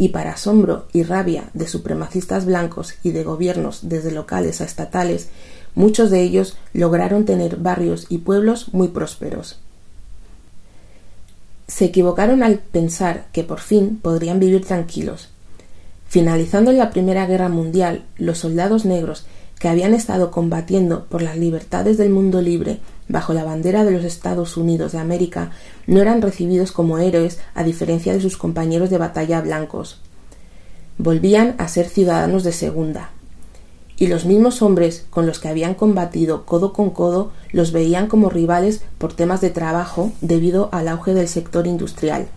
y 0.00 0.08
para 0.08 0.32
asombro 0.32 0.86
y 0.94 1.02
rabia 1.02 1.50
de 1.52 1.68
supremacistas 1.68 2.46
blancos 2.46 2.94
y 3.02 3.10
de 3.10 3.22
gobiernos 3.22 3.80
desde 3.82 4.10
locales 4.10 4.62
a 4.62 4.64
estatales, 4.64 5.28
muchos 5.74 6.10
de 6.10 6.22
ellos 6.22 6.56
lograron 6.72 7.26
tener 7.26 7.56
barrios 7.56 8.06
y 8.08 8.16
pueblos 8.16 8.72
muy 8.72 8.88
prósperos. 8.88 9.58
Se 11.68 11.84
equivocaron 11.84 12.42
al 12.42 12.60
pensar 12.60 13.26
que 13.32 13.44
por 13.44 13.60
fin 13.60 13.98
podrían 14.00 14.40
vivir 14.40 14.64
tranquilos. 14.64 15.28
Finalizando 16.08 16.72
la 16.72 16.88
Primera 16.88 17.26
Guerra 17.26 17.50
Mundial, 17.50 18.06
los 18.16 18.38
soldados 18.38 18.86
negros 18.86 19.26
que 19.58 19.68
habían 19.68 19.92
estado 19.92 20.30
combatiendo 20.30 21.04
por 21.10 21.20
las 21.20 21.36
libertades 21.36 21.98
del 21.98 22.08
mundo 22.08 22.40
libre 22.40 22.80
bajo 23.10 23.34
la 23.34 23.44
bandera 23.44 23.84
de 23.84 23.90
los 23.90 24.04
Estados 24.04 24.56
Unidos 24.56 24.92
de 24.92 24.98
América 24.98 25.50
no 25.86 26.00
eran 26.00 26.22
recibidos 26.22 26.70
como 26.70 26.98
héroes 26.98 27.40
a 27.54 27.64
diferencia 27.64 28.12
de 28.12 28.20
sus 28.20 28.36
compañeros 28.36 28.88
de 28.88 28.98
batalla 28.98 29.40
blancos. 29.40 30.00
Volvían 30.96 31.56
a 31.58 31.66
ser 31.66 31.88
ciudadanos 31.88 32.44
de 32.44 32.52
segunda. 32.52 33.10
Y 33.96 34.06
los 34.06 34.24
mismos 34.24 34.62
hombres 34.62 35.06
con 35.10 35.26
los 35.26 35.40
que 35.40 35.48
habían 35.48 35.74
combatido 35.74 36.46
codo 36.46 36.72
con 36.72 36.90
codo 36.90 37.32
los 37.52 37.72
veían 37.72 38.06
como 38.06 38.30
rivales 38.30 38.80
por 38.96 39.12
temas 39.12 39.40
de 39.40 39.50
trabajo 39.50 40.12
debido 40.20 40.68
al 40.72 40.88
auge 40.88 41.12
del 41.12 41.28
sector 41.28 41.66
industrial. 41.66 42.28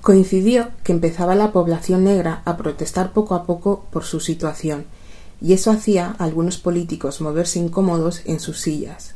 Coincidió 0.00 0.68
que 0.82 0.92
empezaba 0.92 1.34
la 1.34 1.52
población 1.52 2.04
negra 2.04 2.40
a 2.46 2.56
protestar 2.56 3.12
poco 3.12 3.34
a 3.34 3.44
poco 3.44 3.84
por 3.90 4.04
su 4.04 4.20
situación, 4.20 4.86
y 5.40 5.52
eso 5.52 5.70
hacía 5.70 6.16
a 6.18 6.24
algunos 6.24 6.58
políticos 6.58 7.20
moverse 7.20 7.58
incómodos 7.58 8.22
en 8.24 8.40
sus 8.40 8.60
sillas. 8.60 9.14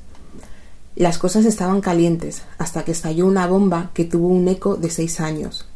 Las 0.94 1.18
cosas 1.18 1.44
estaban 1.46 1.80
calientes 1.80 2.42
hasta 2.58 2.84
que 2.84 2.92
estalló 2.92 3.26
una 3.26 3.46
bomba 3.46 3.90
que 3.94 4.04
tuvo 4.04 4.28
un 4.28 4.46
eco 4.48 4.76
de 4.76 4.90
seis 4.90 5.20
años. 5.20 5.66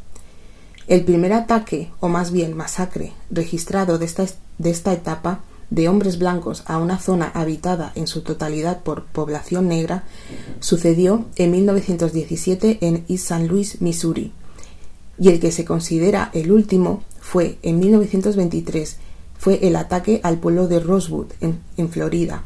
El 0.88 1.04
primer 1.04 1.32
ataque, 1.32 1.90
o 2.00 2.08
más 2.08 2.30
bien 2.30 2.56
masacre, 2.56 3.12
registrado 3.30 3.98
de 3.98 4.04
esta, 4.04 4.26
de 4.58 4.70
esta 4.70 4.92
etapa 4.92 5.40
de 5.70 5.88
hombres 5.88 6.18
blancos 6.18 6.62
a 6.66 6.78
una 6.78 6.98
zona 6.98 7.30
habitada 7.34 7.92
en 7.96 8.06
su 8.06 8.22
totalidad 8.22 8.82
por 8.82 9.04
población 9.06 9.68
negra, 9.68 10.04
sucedió 10.60 11.24
en 11.36 11.50
1917 11.50 12.78
en 12.82 13.04
East 13.08 13.30
St. 13.30 13.48
Louis, 13.48 13.80
Missouri, 13.80 14.32
y 15.18 15.30
el 15.30 15.40
que 15.40 15.50
se 15.50 15.64
considera 15.64 16.30
el 16.34 16.52
último 16.52 17.02
fue 17.20 17.58
en 17.62 17.80
1923, 17.80 18.98
fue 19.38 19.66
el 19.66 19.76
ataque 19.76 20.20
al 20.22 20.38
pueblo 20.38 20.68
de 20.68 20.80
Rosewood, 20.80 21.32
en, 21.40 21.60
en 21.76 21.88
Florida. 21.88 22.42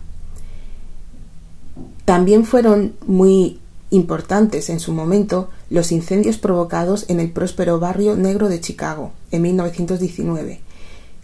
También 2.04 2.44
fueron 2.44 2.94
muy 3.06 3.60
importantes 3.90 4.70
en 4.70 4.80
su 4.80 4.92
momento 4.92 5.50
los 5.68 5.92
incendios 5.92 6.38
provocados 6.38 7.06
en 7.08 7.20
el 7.20 7.30
próspero 7.30 7.78
barrio 7.78 8.16
negro 8.16 8.48
de 8.48 8.60
Chicago 8.60 9.12
en 9.30 9.42
1919 9.42 10.60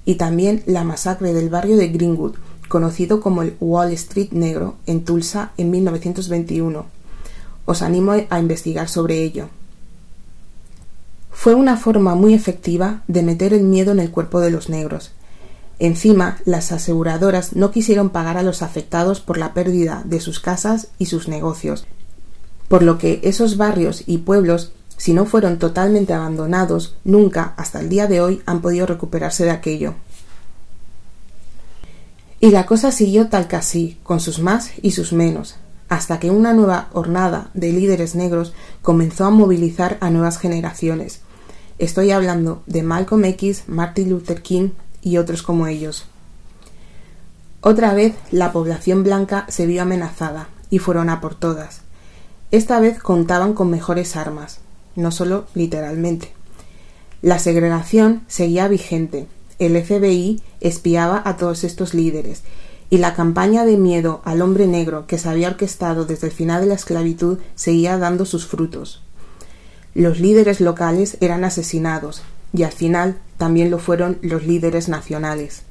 y 0.05 0.15
también 0.15 0.63
la 0.67 0.85
masacre 0.85 1.35
del 1.35 1.51
barrio 1.51 1.77
de 1.77 1.89
Greenwood, 1.89 2.37
conocido 2.69 3.21
como 3.21 3.43
el 3.43 3.57
Wall 3.61 3.93
Street 3.93 4.31
Negro, 4.31 4.77
en 4.87 5.05
Tulsa 5.05 5.53
en 5.57 5.71
1921. 5.71 6.87
Os 7.65 7.83
animo 7.83 8.13
a 8.31 8.39
investigar 8.39 8.89
sobre 8.89 9.23
ello. 9.23 9.49
Fue 11.33 11.55
una 11.55 11.77
forma 11.77 12.15
muy 12.15 12.35
efectiva 12.35 13.03
de 13.09 13.23
meter 13.23 13.53
el 13.53 13.65
miedo 13.65 13.93
en 13.93 13.99
el 13.99 14.13
cuerpo 14.13 14.41
de 14.41 14.51
los 14.51 14.69
negros. 14.69 15.11
Encima, 15.79 16.39
las 16.47 16.73
aseguradoras 16.73 17.55
no 17.55 17.71
quisieron 17.71 18.09
pagar 18.09 18.39
a 18.39 18.43
los 18.43 18.63
afectados 18.63 19.21
por 19.21 19.37
la 19.37 19.53
pérdida 19.53 20.03
de 20.07 20.21
sus 20.21 20.41
casas 20.41 20.89
y 20.99 21.07
sus 21.07 21.29
negocios, 21.29 21.87
por 22.69 22.83
lo 22.83 22.99
que 22.99 23.21
esos 23.23 23.57
barrios 23.59 24.03
y 24.07 24.19
pueblos, 24.19 24.73
si 24.97 25.13
no 25.13 25.27
fueron 25.27 25.59
totalmente 25.59 26.15
abandonados, 26.15 26.97
nunca, 27.05 27.53
hasta 27.59 27.81
el 27.81 27.91
día 27.91 28.07
de 28.07 28.23
hoy, 28.23 28.43
han 28.47 28.63
podido 28.63 28.87
recuperarse 28.87 29.45
de 29.45 29.51
aquello. 29.51 29.95
Y 32.41 32.51
la 32.51 32.65
cosa 32.65 32.91
siguió 32.91 33.29
tal 33.29 33.47
que 33.47 33.57
así, 33.57 33.99
con 34.03 34.21
sus 34.21 34.39
más 34.39 34.71
y 34.81 34.93
sus 34.93 35.13
menos, 35.13 35.57
hasta 35.89 36.19
que 36.19 36.31
una 36.31 36.55
nueva 36.55 36.89
hornada 36.93 37.51
de 37.53 37.73
líderes 37.73 38.15
negros 38.15 38.55
comenzó 38.83 39.27
a 39.27 39.31
movilizar 39.31 39.99
a 40.01 40.11
nuevas 40.11 40.39
generaciones. 40.39 41.21
Estoy 41.79 42.11
hablando 42.11 42.63
de 42.67 42.83
Malcolm 42.83 43.25
X, 43.27 43.65
Martin 43.67 44.11
Luther 44.11 44.43
King 44.43 44.71
y 45.07 45.19
otros 45.19 45.43
como 45.43 45.69
ellos. 45.69 46.05
Otra 47.61 47.95
vez 47.95 48.17
la 48.33 48.51
población 48.53 49.05
blanca 49.05 49.47
se 49.49 49.65
vio 49.65 49.83
amenazada 49.83 50.49
y 50.69 50.81
fueron 50.81 51.11
a 51.11 51.21
por 51.21 51.37
todas. 51.37 51.83
Esta 52.51 52.81
vez 52.81 52.99
contaban 52.99 53.55
con 53.55 53.71
mejores 53.71 54.17
armas, 54.17 54.59
no 54.97 55.13
solo 55.13 55.47
literalmente. 55.55 56.33
La 57.23 57.39
segregación 57.39 58.25
seguía 58.27 58.67
vigente, 58.67 59.29
el 59.61 59.81
FBI 59.81 60.43
espiaba 60.61 61.23
a 61.25 61.37
todos 61.37 61.63
estos 61.63 61.95
líderes, 61.95 62.43
y 62.91 62.99
la 62.99 63.15
campaña 63.15 63.65
de 63.65 63.77
miedo 63.77 64.23
al 64.25 64.43
hombre 64.43 64.67
negro 64.67 65.07
que 65.07 65.19
se 65.19 65.29
había 65.29 65.49
orquestado 65.49 66.05
desde 66.05 66.27
el 66.27 66.33
final 66.33 66.63
de 66.63 66.67
la 66.67 66.75
esclavitud 66.75 67.39
seguía 67.55 67.97
dando 67.97 68.25
sus 68.25 68.47
frutos. 68.47 69.03
Los 69.95 70.19
líderes 70.19 70.61
locales 70.61 71.17
eran 71.21 71.45
asesinados, 71.45 72.23
y 72.53 72.63
al 72.63 72.73
final 72.73 73.19
también 73.39 73.71
lo 73.71 73.79
fueron 73.79 74.19
los 74.23 74.47
líderes 74.47 74.89
nacionales. 74.89 75.63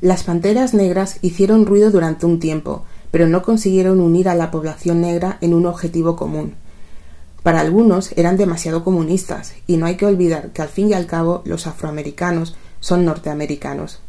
Las 0.00 0.24
panteras 0.24 0.74
negras 0.74 1.18
hicieron 1.22 1.66
ruido 1.66 1.90
durante 1.90 2.26
un 2.26 2.38
tiempo, 2.38 2.84
pero 3.10 3.28
no 3.28 3.42
consiguieron 3.42 4.00
unir 4.00 4.28
a 4.28 4.34
la 4.34 4.50
población 4.50 5.00
negra 5.00 5.38
en 5.40 5.54
un 5.54 5.66
objetivo 5.66 6.16
común. 6.16 6.54
Para 7.42 7.60
algunos 7.60 8.12
eran 8.16 8.36
demasiado 8.36 8.84
comunistas, 8.84 9.54
y 9.66 9.76
no 9.76 9.86
hay 9.86 9.96
que 9.96 10.06
olvidar 10.06 10.50
que 10.50 10.62
al 10.62 10.68
fin 10.68 10.90
y 10.90 10.94
al 10.94 11.06
cabo 11.06 11.42
los 11.44 11.66
afroamericanos 11.66 12.56
son 12.80 13.04
norteamericanos. 13.04 14.00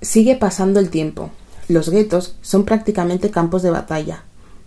Sigue 0.00 0.36
pasando 0.36 0.80
el 0.80 0.90
tiempo. 0.90 1.30
Los 1.68 1.90
guetos 1.90 2.34
son 2.40 2.64
prácticamente 2.64 3.30
campos 3.30 3.62
de 3.62 3.70
batalla. 3.70 4.24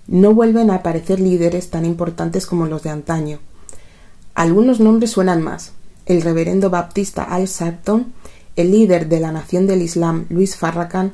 No 0.08 0.34
vuelven 0.34 0.70
a 0.70 0.75
aparecer 0.75 1.20
líderes 1.20 1.70
tan 1.70 1.86
importantes 1.86 2.46
como 2.46 2.68
los 2.68 2.84
de 2.84 2.92
antaño. 2.92 3.40
Algunos 4.36 4.80
nombres 4.80 5.12
suenan 5.12 5.42
más. 5.42 5.74
El 6.06 6.22
reverendo 6.22 6.70
baptista 6.70 7.24
Al 7.24 7.46
Sharpton, 7.46 8.13
el 8.56 8.72
líder 8.72 9.08
de 9.08 9.20
la 9.20 9.32
Nación 9.32 9.68
del 9.68 9.82
Islam 9.82 10.25
Luis 10.30 10.58
Farrakhan, 10.58 11.13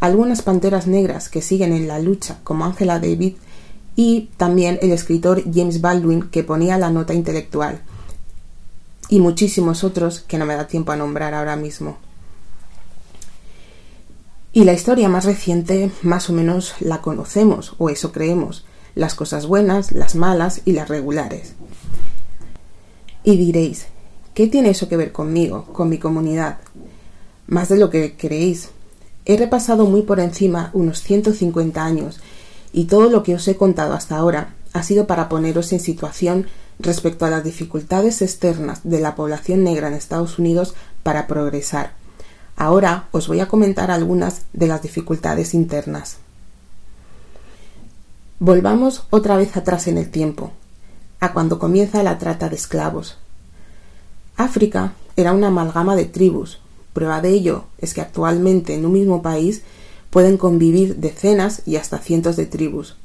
algunas 0.00 0.42
panteras 0.42 0.86
negras 0.86 1.28
que 1.28 1.42
siguen 1.42 1.72
en 1.72 1.88
la 1.88 1.98
lucha 1.98 2.38
como 2.44 2.64
Angela 2.64 3.00
David 3.00 3.34
y 3.96 4.30
también 4.36 4.78
el 4.80 4.92
escritor 4.92 5.42
James 5.52 5.80
Baldwin 5.80 6.22
que 6.30 6.44
ponía 6.44 6.78
la 6.78 6.90
nota 6.90 7.14
intelectual 7.14 7.82
y 9.08 9.20
muchísimos 9.20 9.82
otros 9.82 10.20
que 10.20 10.38
no 10.38 10.46
me 10.46 10.54
da 10.54 10.66
tiempo 10.66 10.92
a 10.92 10.96
nombrar 10.96 11.34
ahora 11.34 11.56
mismo. 11.56 11.98
Y 14.52 14.64
la 14.64 14.72
historia 14.72 15.08
más 15.08 15.24
reciente 15.24 15.90
más 16.02 16.30
o 16.30 16.32
menos 16.32 16.74
la 16.80 17.00
conocemos, 17.00 17.74
o 17.78 17.90
eso 17.90 18.12
creemos, 18.12 18.64
las 18.94 19.14
cosas 19.14 19.46
buenas, 19.46 19.92
las 19.92 20.14
malas 20.14 20.62
y 20.64 20.72
las 20.72 20.88
regulares. 20.88 21.54
Y 23.28 23.36
diréis, 23.36 23.88
¿qué 24.32 24.46
tiene 24.46 24.70
eso 24.70 24.88
que 24.88 24.96
ver 24.96 25.12
conmigo, 25.12 25.66
con 25.74 25.90
mi 25.90 25.98
comunidad? 25.98 26.56
Más 27.46 27.68
de 27.68 27.76
lo 27.76 27.90
que 27.90 28.16
creéis. 28.16 28.70
He 29.26 29.36
repasado 29.36 29.84
muy 29.84 30.00
por 30.00 30.18
encima 30.18 30.70
unos 30.72 31.02
150 31.02 31.84
años 31.84 32.20
y 32.72 32.86
todo 32.86 33.10
lo 33.10 33.22
que 33.22 33.34
os 33.34 33.46
he 33.46 33.54
contado 33.54 33.92
hasta 33.92 34.16
ahora 34.16 34.54
ha 34.72 34.82
sido 34.82 35.06
para 35.06 35.28
poneros 35.28 35.74
en 35.74 35.80
situación 35.80 36.46
respecto 36.78 37.26
a 37.26 37.30
las 37.30 37.44
dificultades 37.44 38.22
externas 38.22 38.80
de 38.82 38.98
la 38.98 39.14
población 39.14 39.62
negra 39.62 39.88
en 39.88 39.94
Estados 39.94 40.38
Unidos 40.38 40.74
para 41.02 41.26
progresar. 41.26 41.92
Ahora 42.56 43.08
os 43.12 43.28
voy 43.28 43.40
a 43.40 43.48
comentar 43.48 43.90
algunas 43.90 44.46
de 44.54 44.68
las 44.68 44.80
dificultades 44.80 45.52
internas. 45.52 46.16
Volvamos 48.38 49.02
otra 49.10 49.36
vez 49.36 49.54
atrás 49.54 49.86
en 49.86 49.98
el 49.98 50.10
tiempo, 50.10 50.50
a 51.20 51.32
cuando 51.32 51.58
comienza 51.58 52.02
la 52.02 52.18
trata 52.18 52.48
de 52.48 52.56
esclavos. 52.56 53.18
África 54.36 54.92
era 55.16 55.32
una 55.32 55.48
amalgama 55.48 55.96
de 55.96 56.04
tribus. 56.04 56.60
Prueba 56.92 57.20
de 57.20 57.30
ello 57.30 57.64
es 57.78 57.94
que 57.94 58.00
actualmente 58.00 58.74
en 58.74 58.86
un 58.86 58.92
mismo 58.92 59.20
país 59.22 59.62
pueden 60.10 60.36
convivir 60.36 60.96
decenas 60.96 61.62
y 61.66 61.76
hasta 61.76 61.98
cientos 61.98 62.36
de 62.36 62.46
tribus. 62.46 62.96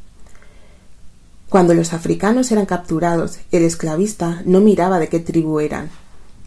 Cuando 1.50 1.74
los 1.74 1.94
africanos 1.94 2.52
eran 2.52 2.66
capturados, 2.66 3.40
el 3.52 3.64
esclavista 3.64 4.42
no 4.46 4.60
miraba 4.60 5.00
de 5.00 5.10
qué 5.10 5.20
tribu 5.20 5.60
eran, 5.60 5.90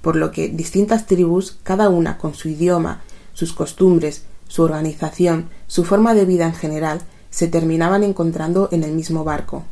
por 0.03 0.17
lo 0.17 0.33
que 0.33 0.49
distintas 0.49 1.07
tribus, 1.07 1.59
cada 1.63 1.89
una 1.89 2.19
con 2.19 2.35
su 2.35 2.49
idioma, 2.49 3.03
sus 3.33 3.53
costumbres, 3.53 4.25
su 4.49 4.63
organización, 4.63 5.49
su 5.67 5.85
forma 5.85 6.15
de 6.15 6.25
vida 6.25 6.47
en 6.47 6.55
general, 6.55 7.03
se 7.31 7.49
terminaban 7.49 8.03
encontrando 8.03 8.69
en 8.73 8.83
el 8.83 8.93
mismo 8.93 9.25
barco. 9.25 9.65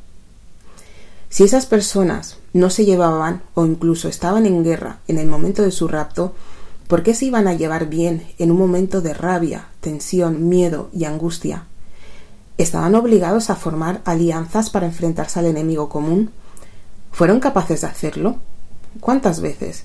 Si 1.34 1.42
esas 1.42 1.66
personas 1.66 2.36
no 2.52 2.70
se 2.70 2.84
llevaban 2.84 3.42
o 3.54 3.66
incluso 3.66 4.06
estaban 4.06 4.46
en 4.46 4.62
guerra 4.62 5.00
en 5.08 5.18
el 5.18 5.26
momento 5.26 5.62
de 5.62 5.72
su 5.72 5.88
rapto, 5.88 6.32
¿Por 6.86 7.02
qué 7.02 7.14
se 7.14 7.24
iban 7.24 7.48
a 7.48 7.54
llevar 7.54 7.88
bien 7.88 8.26
en 8.38 8.50
un 8.50 8.58
momento 8.58 9.00
de 9.00 9.14
rabia, 9.14 9.68
tensión, 9.80 10.48
miedo 10.48 10.90
y 10.92 11.06
angustia? 11.06 11.64
¿Estaban 12.58 12.94
obligados 12.94 13.48
a 13.48 13.56
formar 13.56 14.02
alianzas 14.04 14.68
para 14.70 14.86
enfrentarse 14.86 15.38
al 15.38 15.46
enemigo 15.46 15.88
común? 15.88 16.30
¿Fueron 17.10 17.40
capaces 17.40 17.80
de 17.80 17.86
hacerlo? 17.86 18.36
¿Cuántas 19.00 19.40
veces? 19.40 19.84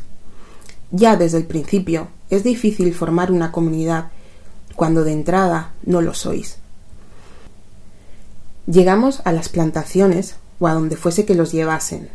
Ya 0.91 1.15
desde 1.15 1.37
el 1.37 1.45
principio 1.45 2.09
es 2.29 2.43
difícil 2.43 2.93
formar 2.93 3.31
una 3.31 3.51
comunidad 3.51 4.11
cuando 4.75 5.03
de 5.03 5.13
entrada 5.13 5.71
no 5.83 6.01
lo 6.01 6.13
sois. 6.13 6.57
Llegamos 8.67 9.21
a 9.23 9.31
las 9.31 9.49
plantaciones 9.49 10.35
o 10.59 10.67
a 10.67 10.73
donde 10.73 10.95
fuese 10.95 11.25
que 11.25 11.35
los 11.35 11.51
llevasen. 11.51 12.09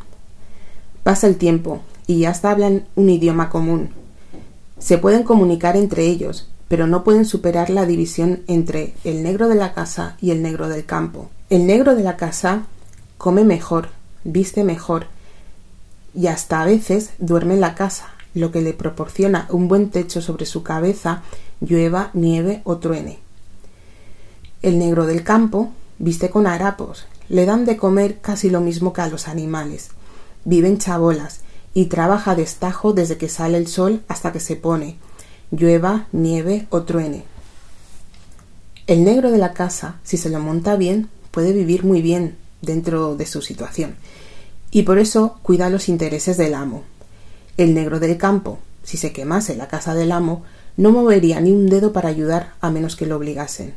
Pasa 1.03 1.27
el 1.27 1.37
tiempo 1.37 1.81
y 2.07 2.21
ya 2.21 2.31
hasta 2.31 2.51
hablan 2.51 2.87
un 2.95 3.11
idioma 3.11 3.51
común, 3.51 3.91
se 4.79 4.99
pueden 4.99 5.23
comunicar 5.23 5.77
entre 5.77 6.05
ellos, 6.05 6.49
pero 6.69 6.87
no 6.87 7.05
pueden 7.05 7.25
superar 7.25 7.71
la 7.71 7.87
división 7.87 8.43
entre 8.49 8.95
el 9.05 9.23
negro 9.23 9.49
de 9.49 9.55
la 9.55 9.73
casa 9.73 10.17
y 10.21 10.31
el 10.31 10.43
negro 10.43 10.69
del 10.69 10.85
campo. 10.85 11.31
El 11.49 11.67
negro 11.67 11.95
de 11.95 12.03
la 12.03 12.19
casa 12.19 12.67
come 13.17 13.45
mejor, 13.45 13.89
viste 14.25 14.63
mejor 14.65 15.07
y 16.15 16.27
hasta 16.27 16.61
a 16.61 16.67
veces 16.67 17.13
duerme 17.19 17.55
en 17.55 17.61
la 17.61 17.75
casa, 17.75 18.11
lo 18.35 18.51
que 18.51 18.61
le 18.61 18.73
proporciona 18.73 19.47
un 19.51 19.69
buen 19.69 19.91
techo 19.91 20.21
sobre 20.21 20.45
su 20.45 20.63
cabeza, 20.63 21.23
llueva, 21.61 22.11
nieve 22.13 22.61
o 22.65 22.77
truene. 22.77 23.21
El 24.61 24.79
negro 24.79 25.07
del 25.07 25.23
campo 25.25 25.73
viste 25.99 26.29
con 26.29 26.47
harapos, 26.47 27.07
le 27.29 27.47
dan 27.47 27.65
de 27.65 27.77
comer 27.77 28.21
casi 28.21 28.51
lo 28.51 28.61
mismo 28.61 28.93
que 28.93 29.01
a 29.03 29.09
los 29.09 29.29
animales. 29.29 29.91
Viven 30.45 30.79
chabolas 30.79 31.41
y 31.73 31.87
trabaja 31.87 32.35
destajo 32.35 32.93
desde 32.93 33.17
que 33.17 33.29
sale 33.29 33.59
el 33.59 33.67
sol 33.67 34.03
hasta 34.09 34.33
que 34.33 34.41
se 34.41 34.57
pone, 34.57 34.99
llueva, 35.51 36.07
nieve 36.13 36.67
o 36.71 36.83
truene. 36.83 37.25
El 38.87 39.05
negro 39.05 39.31
de 39.31 39.39
la 39.39 39.55
casa, 39.55 39.99
si 40.05 40.17
se 40.17 40.31
lo 40.31 40.41
monta 40.41 40.77
bien, 40.77 41.09
puede 41.31 41.53
vivir 41.53 41.85
muy 41.85 42.03
bien 42.03 42.37
dentro 42.63 43.17
de 43.17 43.27
su 43.27 43.43
situación, 43.43 43.97
y 44.71 44.83
por 44.83 44.99
eso 44.99 45.39
cuida 45.43 45.71
los 45.71 45.89
intereses 45.89 46.37
del 46.37 46.55
amo. 46.55 46.85
El 47.57 47.75
negro 47.75 48.01
del 48.01 48.19
campo, 48.19 48.59
si 48.83 48.97
se 48.97 49.13
quemase 49.13 49.57
la 49.57 49.69
casa 49.69 49.95
del 49.95 50.13
amo, 50.13 50.43
no 50.77 50.91
movería 50.91 51.41
ni 51.41 51.53
un 51.53 51.69
dedo 51.69 51.93
para 51.93 52.09
ayudar 52.09 52.55
a 52.61 52.71
menos 52.71 52.97
que 52.97 53.07
lo 53.07 53.17
obligasen. 53.17 53.75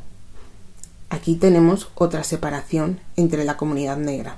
Aquí 1.10 1.36
tenemos 1.36 1.90
otra 1.96 2.24
separación 2.24 3.00
entre 3.16 3.46
la 3.46 3.58
comunidad 3.58 3.98
negra. 3.98 4.38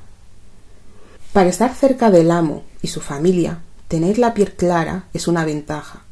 Para 1.34 1.50
estar 1.50 1.74
cerca 1.74 2.12
del 2.12 2.32
amo 2.32 2.64
y 2.82 2.88
su 2.88 3.02
familia, 3.02 3.62
tener 3.88 4.18
la 4.18 4.34
piel 4.34 4.54
clara 4.54 5.06
es 5.14 5.28
una 5.28 5.46
ventaja. 5.46 6.04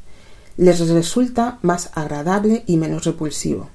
Les 0.56 0.80
resulta 0.88 1.58
más 1.62 1.90
agradable 1.94 2.64
y 2.66 2.76
menos 2.76 3.04
repulsivo. 3.04 3.70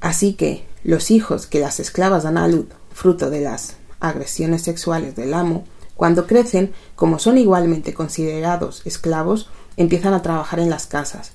Así 0.00 0.34
que 0.34 0.66
los 0.82 1.10
hijos 1.12 1.46
que 1.46 1.60
las 1.60 1.78
esclavas 1.78 2.24
dan 2.24 2.38
a 2.38 2.48
luz, 2.48 2.66
fruto 2.92 3.30
de 3.30 3.40
las 3.40 3.76
agresiones 4.00 4.62
sexuales 4.62 5.14
del 5.14 5.34
amo, 5.34 5.64
cuando 5.94 6.26
crecen, 6.26 6.72
como 6.96 7.20
son 7.20 7.38
igualmente 7.38 7.94
considerados 7.94 8.82
esclavos, 8.84 9.48
empiezan 9.76 10.14
a 10.14 10.22
trabajar 10.22 10.58
en 10.58 10.70
las 10.70 10.86
casas. 10.86 11.32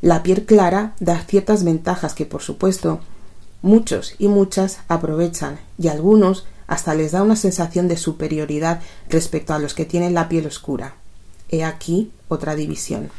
La 0.00 0.24
piel 0.24 0.44
clara 0.44 0.94
da 0.98 1.20
ciertas 1.20 1.62
ventajas 1.62 2.14
que, 2.14 2.26
por 2.26 2.42
supuesto, 2.42 3.00
muchos 3.62 4.14
y 4.18 4.28
muchas 4.28 4.80
aprovechan 4.88 5.58
y 5.78 5.88
algunos 5.88 6.46
hasta 6.66 6.94
les 6.94 7.12
da 7.12 7.22
una 7.22 7.36
sensación 7.36 7.88
de 7.88 7.96
superioridad 7.96 8.80
respecto 9.08 9.54
a 9.54 9.58
los 9.58 9.74
que 9.74 9.84
tienen 9.84 10.14
la 10.14 10.28
piel 10.28 10.46
oscura. 10.46 10.96
He 11.48 11.64
aquí 11.64 12.10
otra 12.28 12.54
división. 12.54 13.10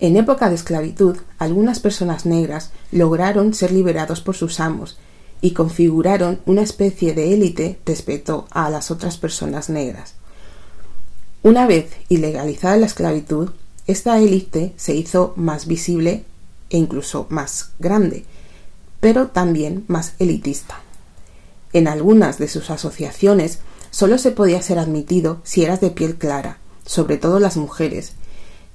En 0.00 0.16
época 0.16 0.48
de 0.48 0.54
esclavitud, 0.54 1.18
algunas 1.38 1.78
personas 1.78 2.24
negras 2.24 2.70
lograron 2.90 3.52
ser 3.52 3.70
liberados 3.70 4.22
por 4.22 4.34
sus 4.34 4.58
amos 4.58 4.98
y 5.42 5.50
configuraron 5.52 6.40
una 6.46 6.62
especie 6.62 7.14
de 7.14 7.34
élite 7.34 7.78
respecto 7.84 8.46
a 8.50 8.70
las 8.70 8.90
otras 8.90 9.18
personas 9.18 9.68
negras. 9.68 10.14
Una 11.42 11.66
vez 11.66 11.90
ilegalizada 12.08 12.76
la 12.78 12.86
esclavitud, 12.86 13.50
esta 13.86 14.18
élite 14.18 14.72
se 14.76 14.94
hizo 14.94 15.34
más 15.36 15.66
visible 15.66 16.24
e 16.70 16.78
incluso 16.78 17.26
más 17.28 17.72
grande, 17.78 18.24
pero 19.00 19.28
también 19.28 19.84
más 19.88 20.14
elitista. 20.18 20.80
En 21.72 21.88
algunas 21.88 22.38
de 22.38 22.48
sus 22.48 22.70
asociaciones 22.70 23.58
solo 23.90 24.18
se 24.18 24.30
podía 24.30 24.62
ser 24.62 24.78
admitido 24.78 25.40
si 25.44 25.64
eras 25.64 25.80
de 25.80 25.90
piel 25.90 26.16
clara, 26.16 26.58
sobre 26.86 27.18
todo 27.18 27.38
las 27.38 27.56
mujeres, 27.56 28.14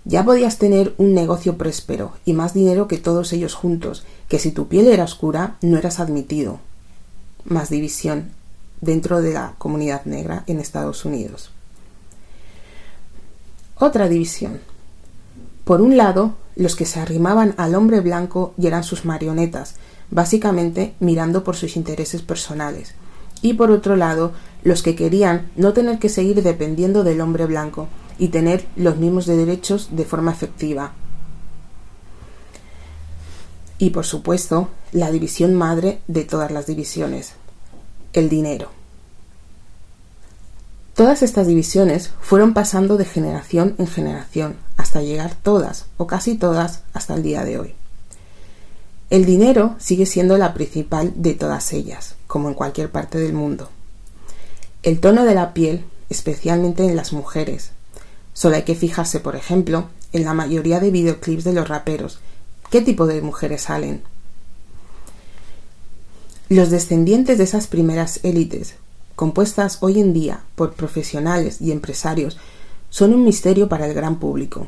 ya 0.07 0.23
podías 0.23 0.59
tener 0.59 0.93
un 0.99 1.15
negocio 1.15 1.57
próspero 1.57 2.13
y 2.25 2.33
más 2.33 2.53
dinero 2.53 2.87
que 2.87 2.99
todos 2.99 3.33
ellos 3.33 3.55
juntos, 3.55 4.05
que 4.29 4.37
si 4.37 4.51
tu 4.51 4.67
piel 4.67 4.87
era 4.87 5.03
oscura 5.03 5.57
no 5.61 5.79
eras 5.79 5.99
admitido. 5.99 6.59
Más 7.43 7.71
división 7.71 8.29
dentro 8.81 9.23
de 9.23 9.33
la 9.33 9.55
comunidad 9.57 10.05
negra 10.05 10.43
en 10.45 10.59
Estados 10.59 11.05
Unidos. 11.05 11.49
Otra 13.77 14.07
división. 14.07 14.61
Por 15.63 15.81
un 15.81 15.97
lado, 15.97 16.35
los 16.55 16.75
que 16.75 16.85
se 16.85 16.99
arrimaban 16.99 17.53
al 17.57 17.75
hombre 17.75 18.01
blanco 18.01 18.53
y 18.57 18.67
eran 18.67 18.83
sus 18.83 19.05
marionetas, 19.05 19.75
básicamente 20.11 20.95
mirando 20.99 21.43
por 21.43 21.55
sus 21.55 21.75
intereses 21.75 22.21
personales. 22.21 22.95
Y 23.41 23.53
por 23.53 23.71
otro 23.71 23.95
lado, 23.95 24.31
los 24.63 24.81
que 24.81 24.95
querían 24.95 25.51
no 25.55 25.73
tener 25.73 25.99
que 25.99 26.09
seguir 26.09 26.41
dependiendo 26.41 27.03
del 27.03 27.21
hombre 27.21 27.45
blanco, 27.45 27.87
y 28.17 28.29
tener 28.29 28.65
los 28.75 28.97
mismos 28.97 29.25
derechos 29.25 29.89
de 29.91 30.05
forma 30.05 30.31
efectiva. 30.31 30.93
Y 33.77 33.89
por 33.89 34.05
supuesto, 34.05 34.69
la 34.91 35.11
división 35.11 35.53
madre 35.53 36.01
de 36.07 36.23
todas 36.23 36.51
las 36.51 36.65
divisiones, 36.65 37.33
el 38.13 38.29
dinero. 38.29 38.69
Todas 40.95 41.21
estas 41.23 41.45
divisiones 41.45 42.11
fueron 42.21 42.53
pasando 42.53 42.97
de 42.97 43.05
generación 43.05 43.75
en 43.77 43.87
generación 43.87 44.55
hasta 44.77 45.01
llegar 45.01 45.35
todas, 45.35 45.85
o 45.97 46.07
casi 46.07 46.35
todas, 46.35 46.81
hasta 46.93 47.15
el 47.15 47.23
día 47.23 47.43
de 47.43 47.59
hoy. 47.59 47.75
El 49.09 49.25
dinero 49.25 49.75
sigue 49.77 50.05
siendo 50.05 50.37
la 50.37 50.53
principal 50.53 51.13
de 51.15 51.33
todas 51.33 51.73
ellas, 51.73 52.15
como 52.27 52.47
en 52.47 52.53
cualquier 52.55 52.91
parte 52.91 53.19
del 53.19 53.33
mundo. 53.33 53.69
El 54.83 54.99
tono 54.99 55.25
de 55.25 55.35
la 55.35 55.53
piel, 55.53 55.85
especialmente 56.09 56.85
en 56.85 56.95
las 56.95 57.13
mujeres, 57.13 57.71
Solo 58.35 58.57
hay 58.57 58.63
que 58.63 58.75
fijarse, 58.75 59.21
por 59.21 59.37
ejemplo, 59.37 59.87
en 60.11 60.25
la 60.25 60.33
mayoría 60.33 60.81
de 60.81 60.91
videoclips 60.91 61.45
de 61.45 61.53
los 61.53 61.69
raperos. 61.69 62.19
¿Qué 62.69 62.81
tipo 62.81 63.07
de 63.07 63.21
mujeres 63.21 63.63
salen? 63.63 64.03
Los 66.49 66.69
descendientes 66.69 67.37
de 67.37 67.45
esas 67.45 67.67
primeras 67.67 68.19
élites, 68.23 68.75
compuestas 69.15 69.77
hoy 69.81 69.99
en 69.99 70.13
día 70.13 70.41
por 70.55 70.73
profesionales 70.73 71.61
y 71.61 71.71
empresarios, 71.71 72.37
son 72.89 73.13
un 73.13 73.23
misterio 73.23 73.67
para 73.69 73.87
el 73.87 73.93
gran 73.93 74.19
público. 74.19 74.67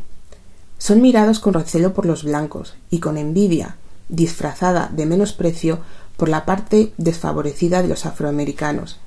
Son 0.77 1.01
mirados 1.01 1.39
con 1.39 1.53
recelo 1.53 1.93
por 1.93 2.05
los 2.05 2.23
blancos 2.23 2.75
y 2.89 2.99
con 2.99 3.17
envidia, 3.17 3.77
disfrazada 4.09 4.89
de 4.93 5.05
menosprecio 5.05 5.79
por 6.17 6.29
la 6.29 6.45
parte 6.45 6.93
desfavorecida 6.97 7.81
de 7.81 7.87
los 7.87 8.05
afroamericanos, 8.05 8.99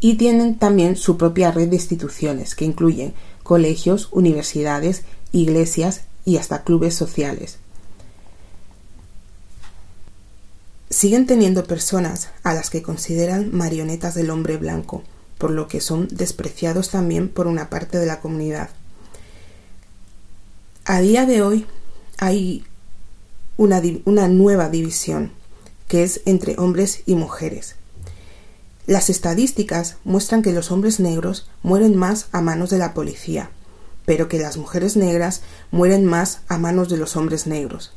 y 0.00 0.14
tienen 0.14 0.58
también 0.58 0.96
su 0.96 1.16
propia 1.16 1.52
red 1.52 1.68
de 1.68 1.76
instituciones 1.76 2.54
que 2.54 2.64
incluyen 2.64 3.12
colegios, 3.42 4.08
universidades, 4.12 5.02
iglesias 5.32 6.02
y 6.24 6.38
hasta 6.38 6.64
clubes 6.64 6.94
sociales. 6.94 7.58
Siguen 10.90 11.26
teniendo 11.26 11.64
personas 11.64 12.30
a 12.42 12.52
las 12.52 12.68
que 12.68 12.82
consideran 12.82 13.54
marionetas 13.54 14.16
del 14.16 14.28
hombre 14.28 14.56
blanco, 14.56 15.04
por 15.38 15.52
lo 15.52 15.68
que 15.68 15.80
son 15.80 16.08
despreciados 16.10 16.90
también 16.90 17.28
por 17.28 17.46
una 17.46 17.70
parte 17.70 17.96
de 17.98 18.06
la 18.06 18.20
comunidad. 18.20 18.70
A 20.84 21.00
día 21.00 21.26
de 21.26 21.42
hoy 21.42 21.66
hay 22.18 22.64
una, 23.56 24.28
nueva 24.28 24.68
división, 24.68 25.30
que 25.86 26.02
es 26.02 26.22
entre 26.24 26.58
hombres 26.58 27.04
y 27.06 27.14
mujeres. 27.14 27.76
Las 28.86 29.10
estadísticas 29.10 29.96
muestran 30.02 30.42
que 30.42 30.52
los 30.52 30.72
hombres 30.72 30.98
negros 30.98 31.48
mueren 31.62 31.96
más 31.96 32.26
a 32.32 32.40
manos 32.40 32.70
de 32.70 32.78
la 32.78 32.94
policía, 32.94 33.50
pero 34.06 34.28
que 34.28 34.40
las 34.40 34.56
mujeres 34.56 34.96
negras 34.96 35.42
mueren 35.70 36.04
más 36.04 36.40
a 36.48 36.58
manos 36.58 36.88
de 36.88 36.96
los 36.96 37.14
hombres 37.14 37.46
negros. 37.46 37.92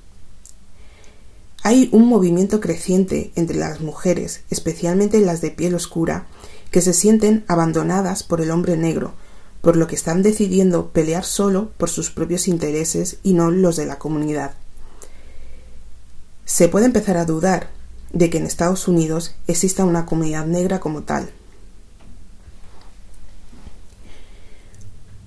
Hay 1.66 1.88
un 1.94 2.08
movimiento 2.08 2.60
creciente 2.60 3.32
entre 3.36 3.56
las 3.56 3.80
mujeres, 3.80 4.42
especialmente 4.50 5.22
las 5.22 5.40
de 5.40 5.50
piel 5.50 5.76
oscura, 5.76 6.28
que 6.72 6.82
se 6.82 6.92
sienten 6.92 7.46
abandonadas 7.48 8.24
por 8.24 8.42
el 8.42 8.52
hombre 8.52 8.76
negro, 8.76 9.14
por 9.62 9.78
lo 9.78 9.88
que 9.88 9.96
están 9.96 10.24
decidiendo 10.24 10.90
pelear 10.90 11.24
solo 11.24 11.72
por 11.78 11.90
sus 11.90 12.12
propios 12.12 12.50
intereses 12.50 13.20
y 13.24 13.32
no 13.32 13.50
los 13.50 13.78
de 13.78 13.86
la 13.86 13.98
comunidad. 13.98 14.56
Se 16.44 16.68
puede 16.68 16.86
empezar 16.86 17.16
a 17.16 17.24
dudar 17.24 17.70
de 18.12 18.30
que 18.30 18.40
en 18.40 18.46
Estados 18.46 18.90
Unidos 18.90 19.34
exista 19.48 19.86
una 19.86 20.06
comunidad 20.06 20.46
negra 20.46 20.82
como 20.82 21.04
tal. 21.04 21.32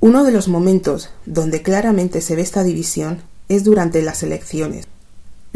Uno 0.00 0.22
de 0.22 0.32
los 0.32 0.48
momentos 0.48 1.08
donde 1.24 1.62
claramente 1.62 2.20
se 2.20 2.36
ve 2.36 2.42
esta 2.42 2.62
división 2.62 3.22
es 3.48 3.64
durante 3.64 4.02
las 4.02 4.22
elecciones. 4.22 4.86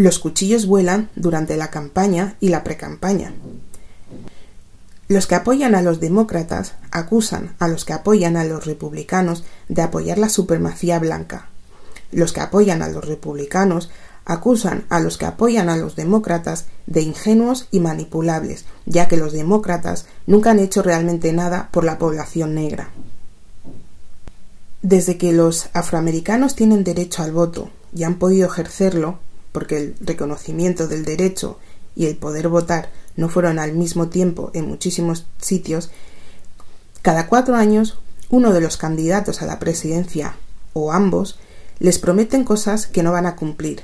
Los 0.01 0.19
cuchillos 0.19 0.65
vuelan 0.65 1.11
durante 1.15 1.59
la 1.59 1.69
campaña 1.69 2.37
y 2.41 2.49
la 2.49 2.65
precampaña. 2.65 3.35
Los 5.09 5.27
que 5.27 5.35
apoyan 5.35 5.75
a 5.75 5.83
los 5.83 6.01
demócratas 6.01 6.73
acusan 6.91 7.55
a 7.59 7.69
los 7.69 7.85
que 7.85 7.93
apoyan 7.93 8.39
a 8.39 8.45
los 8.45 8.65
republicanos 8.65 9.45
de 9.69 9.83
apoyar 9.83 10.17
la 10.17 10.31
supremacía 10.31 10.99
blanca. 11.01 11.51
Los 12.13 12.33
que 12.33 12.41
apoyan 12.41 12.81
a 12.81 12.89
los 12.89 13.05
republicanos 13.05 13.91
acusan 14.25 14.87
a 14.89 15.01
los 15.01 15.19
que 15.19 15.27
apoyan 15.27 15.69
a 15.69 15.77
los 15.77 15.97
demócratas 15.97 16.65
de 16.87 17.03
ingenuos 17.03 17.69
y 17.71 17.81
manipulables, 17.81 18.65
ya 18.87 19.07
que 19.07 19.19
los 19.19 19.35
demócratas 19.35 20.07
nunca 20.27 20.53
han 20.53 20.61
hecho 20.61 20.81
realmente 20.81 21.31
nada 21.35 21.69
por 21.73 21.85
la 21.85 21.99
población 21.99 22.55
negra. 22.55 22.89
Desde 24.81 25.19
que 25.19 25.35
los 25.35 25.69
afroamericanos 25.75 26.57
tienen 26.57 26.85
derecho 26.85 27.23
al 27.23 27.33
voto 27.33 27.69
y 27.95 28.05
han 28.05 28.15
podido 28.15 28.49
ejercerlo, 28.49 29.19
porque 29.53 29.77
el 29.79 29.95
reconocimiento 30.01 30.89
del 30.89 31.05
derecho 31.05 31.59
y 31.97 32.07
el 32.07 32.17
poder 32.17 32.49
votar 32.49 32.91
no 33.17 33.29
fueron 33.29 33.59
al 33.59 33.73
mismo 33.73 34.09
tiempo 34.09 34.51
en 34.55 34.69
muchísimos 34.69 35.27
sitios, 35.39 35.91
cada 37.03 37.27
cuatro 37.27 37.57
años 37.57 37.99
uno 38.29 38.53
de 38.53 38.61
los 38.61 38.77
candidatos 38.77 39.43
a 39.43 39.47
la 39.47 39.59
presidencia 39.59 40.37
o 40.73 40.93
ambos 40.93 41.39
les 41.79 41.99
prometen 41.99 42.45
cosas 42.45 42.87
que 42.87 43.03
no 43.03 43.13
van 43.13 43.27
a 43.27 43.37
cumplir 43.37 43.83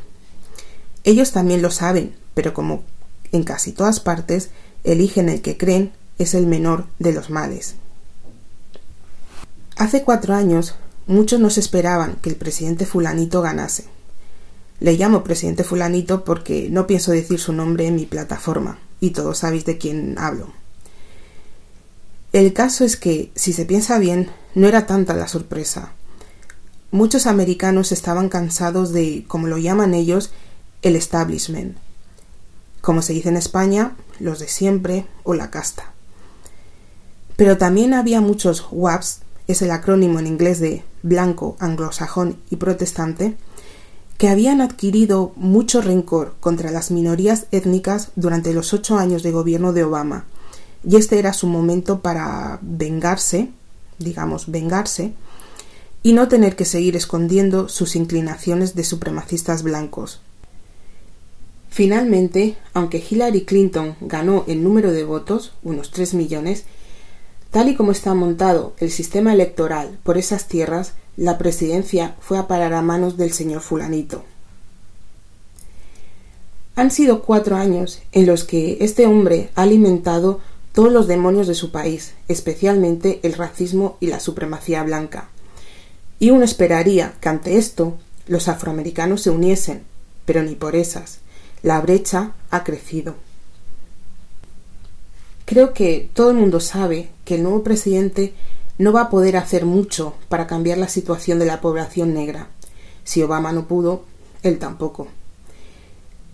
ellos 1.07 1.31
también 1.31 1.62
lo 1.62 1.70
saben, 1.70 2.16
pero 2.35 2.52
como 2.52 2.83
en 3.31 3.44
casi 3.44 3.70
todas 3.70 4.00
partes, 4.00 4.50
eligen 4.83 5.29
el 5.29 5.40
que 5.40 5.57
creen 5.57 5.92
es 6.18 6.35
el 6.35 6.48
menor 6.48 6.87
de 6.98 7.12
los 7.12 7.31
males. 7.31 7.76
Hace 9.76 10.02
cuatro 10.02 10.35
años, 10.35 10.74
muchos 11.07 11.38
no 11.38 11.48
se 11.48 11.61
esperaban 11.61 12.16
que 12.16 12.29
el 12.29 12.35
presidente 12.35 12.87
fulanito 12.87 13.40
ganase. 13.40 13.85
Le 14.81 14.95
llamo 14.95 15.25
presidente 15.25 15.65
fulanito 15.65 16.25
porque 16.25 16.69
no 16.71 16.87
pienso 16.87 17.12
decir 17.12 17.39
su 17.41 17.53
nombre 17.53 17.87
en 17.87 17.97
mi 17.97 18.07
plataforma, 18.07 18.79
y 19.01 19.11
todos 19.11 19.39
sabéis 19.39 19.65
de 19.65 19.79
quién 19.79 20.17
hablo. 20.19 20.53
El 22.33 22.53
caso 22.53 22.85
es 22.85 22.97
que, 22.97 23.31
si 23.35 23.53
se 23.53 23.65
piensa 23.65 23.99
bien, 23.99 24.29
no 24.55 24.69
era 24.69 24.87
tanta 24.87 25.15
la 25.15 25.29
sorpresa. 25.29 25.93
Muchos 26.91 27.27
americanos 27.27 27.93
estaban 27.93 28.29
cansados 28.29 28.93
de, 28.93 29.25
como 29.27 29.47
lo 29.47 29.59
llaman 29.59 29.95
ellos, 29.95 30.33
el 30.83 30.97
establishment, 30.97 31.77
como 32.81 33.03
se 33.03 33.15
dice 33.15 33.31
en 33.31 33.37
España, 33.37 33.97
los 34.21 34.39
de 34.39 34.49
siempre 34.49 35.07
o 35.25 35.35
la 35.35 35.51
casta. 35.51 35.93
Pero 37.37 37.59
también 37.59 37.95
había 37.95 38.21
muchos 38.21 38.69
WAPs, 38.71 39.21
es 39.49 39.62
el 39.62 39.71
acrónimo 39.71 40.19
en 40.19 40.27
inglés 40.27 40.61
de 40.61 40.85
blanco, 41.03 41.57
anglosajón 41.59 42.39
y 42.51 42.57
protestante, 42.57 43.37
que 44.18 44.29
habían 44.29 44.61
adquirido 44.61 45.33
mucho 45.37 45.81
rencor 45.83 46.35
contra 46.40 46.70
las 46.70 46.90
minorías 46.90 47.46
étnicas 47.50 48.11
durante 48.16 48.55
los 48.55 48.72
ocho 48.72 48.96
años 48.96 49.22
de 49.22 49.33
gobierno 49.33 49.72
de 49.72 49.85
Obama, 49.85 50.24
y 50.88 50.96
este 50.96 51.18
era 51.18 51.33
su 51.33 51.46
momento 51.46 52.00
para 52.00 52.59
vengarse, 52.62 53.50
digamos, 53.98 54.50
vengarse, 54.50 55.12
y 56.02 56.12
no 56.12 56.29
tener 56.29 56.55
que 56.57 56.64
seguir 56.64 56.96
escondiendo 56.96 57.68
sus 57.68 57.96
inclinaciones 57.96 58.74
de 58.74 58.85
supremacistas 58.85 59.62
blancos. 59.62 60.20
Finalmente, 61.68 62.57
aunque 62.72 63.05
Hillary 63.07 63.44
Clinton 63.44 63.96
ganó 64.00 64.44
el 64.46 64.62
número 64.62 64.92
de 64.92 65.05
votos, 65.05 65.52
unos 65.62 65.90
tres 65.90 66.14
millones, 66.14 66.64
tal 67.51 67.69
y 67.69 67.75
como 67.75 67.93
está 67.93 68.15
montado 68.15 68.75
el 68.79 68.91
sistema 68.91 69.33
electoral 69.33 69.99
por 70.03 70.19
esas 70.19 70.49
tierras, 70.49 70.93
la 71.17 71.39
presidencia 71.39 72.15
fue 72.21 72.39
a 72.39 72.47
parar 72.47 72.75
a 72.75 72.83
manos 72.83 73.17
del 73.17 73.33
señor 73.33 73.63
fulanito. 73.63 74.25
Han 76.75 76.91
sido 76.91 77.23
cuatro 77.23 77.57
años 77.57 78.03
en 78.13 78.27
los 78.27 78.45
que 78.45 78.77
este 78.81 79.07
hombre 79.07 79.49
ha 79.55 79.63
alimentado 79.63 80.41
todos 80.73 80.93
los 80.93 81.07
demonios 81.07 81.47
de 81.47 81.55
su 81.55 81.71
país, 81.71 82.13
especialmente 82.29 83.21
el 83.23 83.33
racismo 83.33 83.97
y 83.99 84.09
la 84.09 84.21
supremacía 84.21 84.83
blanca. 84.83 85.31
Y 86.19 86.31
uno 86.31 86.45
esperaría 86.45 87.15
que 87.19 87.31
ante 87.31 87.57
esto 87.57 87.97
los 88.27 88.49
afroamericanos 88.49 89.23
se 89.23 89.31
uniesen, 89.31 89.85
pero 90.27 90.43
ni 90.43 90.55
por 90.55 90.77
esas. 90.77 91.21
La 91.63 91.81
brecha 91.81 92.33
ha 92.51 92.63
crecido. 92.63 93.15
Creo 95.47 95.73
que 95.73 96.11
todo 96.13 96.33
el 96.33 96.37
mundo 96.37 96.59
sabe 96.59 97.09
que 97.25 97.37
el 97.37 97.45
nuevo 97.45 97.63
presidente 97.63 98.35
no 98.79 98.93
va 98.93 99.03
a 99.03 99.11
poder 99.11 99.37
hacer 99.37 99.65
mucho 99.65 100.15
para 100.29 100.49
cambiar 100.49 100.77
la 100.77 100.89
situación 100.89 101.39
de 101.39 101.47
la 101.47 101.61
población 101.61 102.13
negra. 102.13 102.49
Si 103.05 103.23
Obama 103.23 103.53
no 103.53 103.69
pudo, 103.69 104.03
él 104.43 104.59
tampoco. 104.59 105.07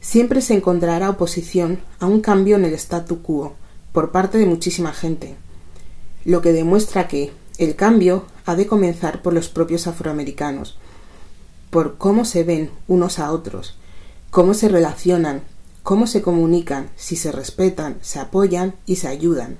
Siempre 0.00 0.40
se 0.40 0.54
encontrará 0.54 1.10
oposición 1.10 1.80
a 2.00 2.06
un 2.06 2.22
cambio 2.22 2.56
en 2.56 2.64
el 2.64 2.72
statu 2.72 3.20
quo 3.20 3.54
por 3.92 4.12
parte 4.12 4.38
de 4.38 4.46
muchísima 4.46 4.94
gente, 4.94 5.36
lo 6.24 6.40
que 6.40 6.54
demuestra 6.54 7.06
que 7.06 7.32
el 7.58 7.76
cambio 7.76 8.24
ha 8.46 8.56
de 8.56 8.66
comenzar 8.66 9.20
por 9.20 9.34
los 9.34 9.50
propios 9.50 9.86
afroamericanos, 9.86 10.78
por 11.68 11.98
cómo 11.98 12.24
se 12.24 12.44
ven 12.44 12.70
unos 12.88 13.18
a 13.18 13.30
otros, 13.30 13.76
cómo 14.30 14.54
se 14.54 14.70
relacionan, 14.70 15.42
cómo 15.82 16.06
se 16.06 16.22
comunican, 16.22 16.90
si 16.96 17.16
se 17.16 17.32
respetan, 17.32 17.98
se 18.02 18.18
apoyan 18.18 18.74
y 18.86 18.96
se 18.96 19.08
ayudan. 19.08 19.58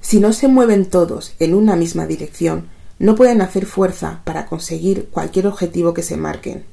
Si 0.00 0.20
no 0.20 0.32
se 0.32 0.48
mueven 0.48 0.86
todos 0.86 1.34
en 1.38 1.54
una 1.54 1.76
misma 1.76 2.06
dirección, 2.06 2.68
no 2.98 3.14
pueden 3.14 3.40
hacer 3.40 3.66
fuerza 3.66 4.22
para 4.24 4.46
conseguir 4.46 5.08
cualquier 5.10 5.46
objetivo 5.46 5.94
que 5.94 6.02
se 6.02 6.16
marquen. 6.16 6.64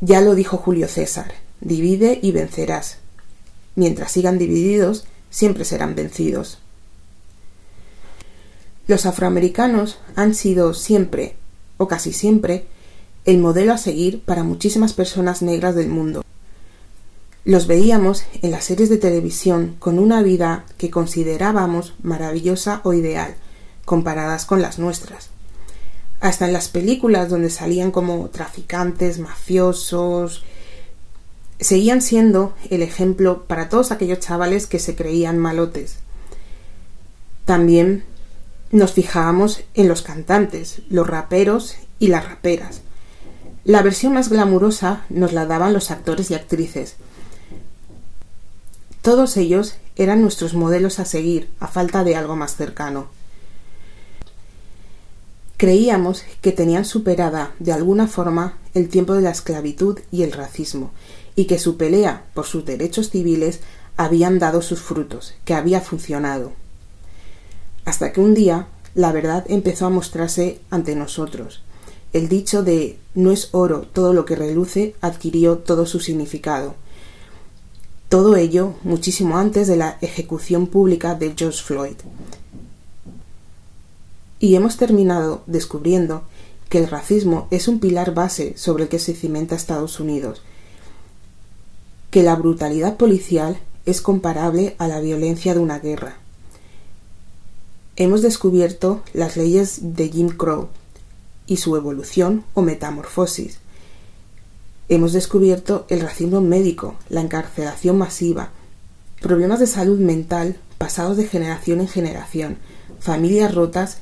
Ya 0.00 0.20
lo 0.20 0.34
dijo 0.34 0.56
Julio 0.56 0.88
César, 0.88 1.32
divide 1.60 2.18
y 2.22 2.32
vencerás. 2.32 2.98
Mientras 3.76 4.12
sigan 4.12 4.38
divididos, 4.38 5.04
siempre 5.30 5.64
serán 5.64 5.94
vencidos. 5.94 6.58
Los 8.86 9.06
afroamericanos 9.06 9.98
han 10.14 10.34
sido 10.34 10.74
siempre, 10.74 11.36
o 11.78 11.88
casi 11.88 12.12
siempre, 12.12 12.66
el 13.24 13.38
modelo 13.38 13.72
a 13.72 13.78
seguir 13.78 14.20
para 14.20 14.44
muchísimas 14.44 14.92
personas 14.92 15.40
negras 15.40 15.74
del 15.74 15.88
mundo. 15.88 16.22
Los 17.44 17.66
veíamos 17.66 18.24
en 18.40 18.50
las 18.50 18.64
series 18.64 18.88
de 18.88 18.96
televisión 18.96 19.76
con 19.78 19.98
una 19.98 20.22
vida 20.22 20.64
que 20.78 20.90
considerábamos 20.90 21.92
maravillosa 22.02 22.80
o 22.84 22.94
ideal, 22.94 23.34
comparadas 23.84 24.46
con 24.46 24.62
las 24.62 24.78
nuestras. 24.78 25.28
Hasta 26.20 26.46
en 26.46 26.54
las 26.54 26.68
películas 26.68 27.28
donde 27.28 27.50
salían 27.50 27.90
como 27.90 28.30
traficantes, 28.30 29.18
mafiosos, 29.18 30.42
seguían 31.60 32.00
siendo 32.00 32.54
el 32.70 32.82
ejemplo 32.82 33.44
para 33.44 33.68
todos 33.68 33.92
aquellos 33.92 34.20
chavales 34.20 34.66
que 34.66 34.78
se 34.78 34.96
creían 34.96 35.36
malotes. 35.36 35.96
También 37.44 38.04
nos 38.70 38.92
fijábamos 38.92 39.64
en 39.74 39.86
los 39.88 40.00
cantantes, 40.00 40.80
los 40.88 41.06
raperos 41.06 41.76
y 41.98 42.06
las 42.06 42.24
raperas. 42.24 42.80
La 43.64 43.82
versión 43.82 44.14
más 44.14 44.30
glamurosa 44.30 45.04
nos 45.10 45.34
la 45.34 45.44
daban 45.44 45.74
los 45.74 45.90
actores 45.90 46.30
y 46.30 46.34
actrices, 46.34 46.96
todos 49.04 49.36
ellos 49.36 49.74
eran 49.96 50.22
nuestros 50.22 50.54
modelos 50.54 50.98
a 50.98 51.04
seguir, 51.04 51.50
a 51.60 51.68
falta 51.68 52.04
de 52.04 52.16
algo 52.16 52.36
más 52.36 52.56
cercano. 52.56 53.08
Creíamos 55.58 56.22
que 56.40 56.52
tenían 56.52 56.86
superada, 56.86 57.52
de 57.58 57.74
alguna 57.74 58.08
forma, 58.08 58.56
el 58.72 58.88
tiempo 58.88 59.12
de 59.12 59.20
la 59.20 59.30
esclavitud 59.30 60.00
y 60.10 60.22
el 60.22 60.32
racismo, 60.32 60.90
y 61.36 61.44
que 61.44 61.58
su 61.58 61.76
pelea 61.76 62.24
por 62.32 62.46
sus 62.46 62.64
derechos 62.64 63.10
civiles 63.10 63.60
habían 63.98 64.38
dado 64.38 64.62
sus 64.62 64.80
frutos, 64.80 65.34
que 65.44 65.52
había 65.52 65.82
funcionado. 65.82 66.52
Hasta 67.84 68.10
que 68.10 68.22
un 68.22 68.32
día 68.32 68.68
la 68.94 69.12
verdad 69.12 69.44
empezó 69.50 69.84
a 69.84 69.90
mostrarse 69.90 70.60
ante 70.70 70.96
nosotros. 70.96 71.62
El 72.14 72.30
dicho 72.30 72.62
de 72.62 72.98
no 73.14 73.32
es 73.32 73.50
oro 73.52 73.82
todo 73.82 74.14
lo 74.14 74.24
que 74.24 74.34
reluce 74.34 74.94
adquirió 75.02 75.58
todo 75.58 75.84
su 75.84 76.00
significado. 76.00 76.74
Todo 78.14 78.36
ello 78.36 78.74
muchísimo 78.84 79.38
antes 79.38 79.66
de 79.66 79.74
la 79.74 79.98
ejecución 80.00 80.68
pública 80.68 81.16
de 81.16 81.34
George 81.36 81.60
Floyd. 81.60 81.96
Y 84.38 84.54
hemos 84.54 84.76
terminado 84.76 85.42
descubriendo 85.48 86.22
que 86.68 86.78
el 86.78 86.86
racismo 86.86 87.48
es 87.50 87.66
un 87.66 87.80
pilar 87.80 88.14
base 88.14 88.56
sobre 88.56 88.84
el 88.84 88.88
que 88.88 89.00
se 89.00 89.14
cimenta 89.14 89.56
Estados 89.56 89.98
Unidos, 89.98 90.42
que 92.12 92.22
la 92.22 92.36
brutalidad 92.36 92.98
policial 92.98 93.58
es 93.84 94.00
comparable 94.00 94.76
a 94.78 94.86
la 94.86 95.00
violencia 95.00 95.52
de 95.52 95.58
una 95.58 95.80
guerra. 95.80 96.18
Hemos 97.96 98.22
descubierto 98.22 99.02
las 99.12 99.36
leyes 99.36 99.96
de 99.96 100.08
Jim 100.08 100.28
Crow 100.28 100.68
y 101.48 101.56
su 101.56 101.74
evolución 101.74 102.44
o 102.54 102.62
metamorfosis, 102.62 103.58
Hemos 104.88 105.12
descubierto 105.12 105.86
el 105.88 106.00
racismo 106.00 106.40
médico, 106.40 106.96
la 107.08 107.22
encarcelación 107.22 107.96
masiva, 107.96 108.50
problemas 109.20 109.60
de 109.60 109.66
salud 109.66 109.98
mental 109.98 110.58
pasados 110.76 111.16
de 111.16 111.26
generación 111.26 111.80
en 111.80 111.88
generación, 111.88 112.58
familias 113.00 113.54
rotas 113.54 113.98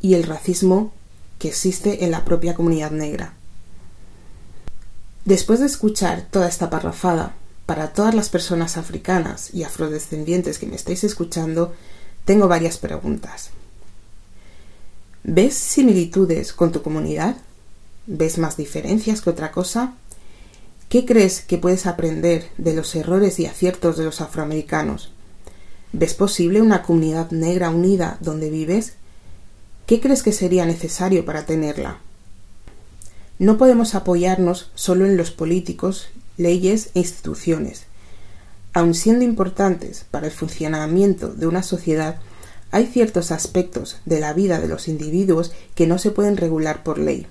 y 0.00 0.14
el 0.14 0.22
racismo 0.22 0.92
que 1.38 1.48
existe 1.48 2.04
en 2.04 2.12
la 2.12 2.24
propia 2.24 2.54
comunidad 2.54 2.92
negra. 2.92 3.34
Después 5.24 5.60
de 5.60 5.66
escuchar 5.66 6.26
toda 6.30 6.48
esta 6.48 6.70
parrafada, 6.70 7.34
para 7.66 7.92
todas 7.92 8.14
las 8.14 8.28
personas 8.28 8.76
africanas 8.76 9.52
y 9.54 9.62
afrodescendientes 9.62 10.58
que 10.58 10.66
me 10.66 10.76
estáis 10.76 11.04
escuchando, 11.04 11.74
tengo 12.24 12.48
varias 12.48 12.78
preguntas. 12.78 13.50
¿Ves 15.22 15.54
similitudes 15.54 16.52
con 16.52 16.72
tu 16.72 16.82
comunidad? 16.82 17.36
¿Ves 18.06 18.38
más 18.38 18.56
diferencias 18.56 19.20
que 19.20 19.30
otra 19.30 19.52
cosa? 19.52 19.94
¿Qué 20.90 21.04
crees 21.04 21.42
que 21.42 21.56
puedes 21.56 21.86
aprender 21.86 22.48
de 22.58 22.74
los 22.74 22.96
errores 22.96 23.38
y 23.38 23.46
aciertos 23.46 23.96
de 23.96 24.02
los 24.02 24.20
afroamericanos? 24.20 25.12
¿Ves 25.92 26.14
posible 26.14 26.60
una 26.60 26.82
comunidad 26.82 27.30
negra 27.30 27.70
unida 27.70 28.18
donde 28.20 28.50
vives? 28.50 28.94
¿Qué 29.86 30.00
crees 30.00 30.24
que 30.24 30.32
sería 30.32 30.66
necesario 30.66 31.24
para 31.24 31.46
tenerla? 31.46 31.98
No 33.38 33.56
podemos 33.56 33.94
apoyarnos 33.94 34.72
solo 34.74 35.06
en 35.06 35.16
los 35.16 35.30
políticos, 35.30 36.08
leyes 36.36 36.90
e 36.94 36.98
instituciones. 36.98 37.84
Aun 38.72 38.94
siendo 38.94 39.24
importantes 39.24 40.04
para 40.10 40.26
el 40.26 40.32
funcionamiento 40.32 41.28
de 41.32 41.46
una 41.46 41.62
sociedad, 41.62 42.16
hay 42.72 42.86
ciertos 42.86 43.30
aspectos 43.30 43.98
de 44.06 44.18
la 44.18 44.32
vida 44.32 44.58
de 44.58 44.66
los 44.66 44.88
individuos 44.88 45.52
que 45.76 45.86
no 45.86 45.98
se 45.98 46.10
pueden 46.10 46.36
regular 46.36 46.82
por 46.82 46.98
ley. 46.98 47.28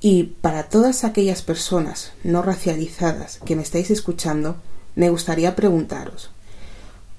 Y 0.00 0.24
para 0.40 0.64
todas 0.64 1.04
aquellas 1.04 1.42
personas 1.42 2.12
no 2.24 2.40
racializadas 2.40 3.38
que 3.44 3.54
me 3.54 3.62
estáis 3.62 3.90
escuchando, 3.90 4.56
me 4.96 5.10
gustaría 5.10 5.54
preguntaros, 5.54 6.30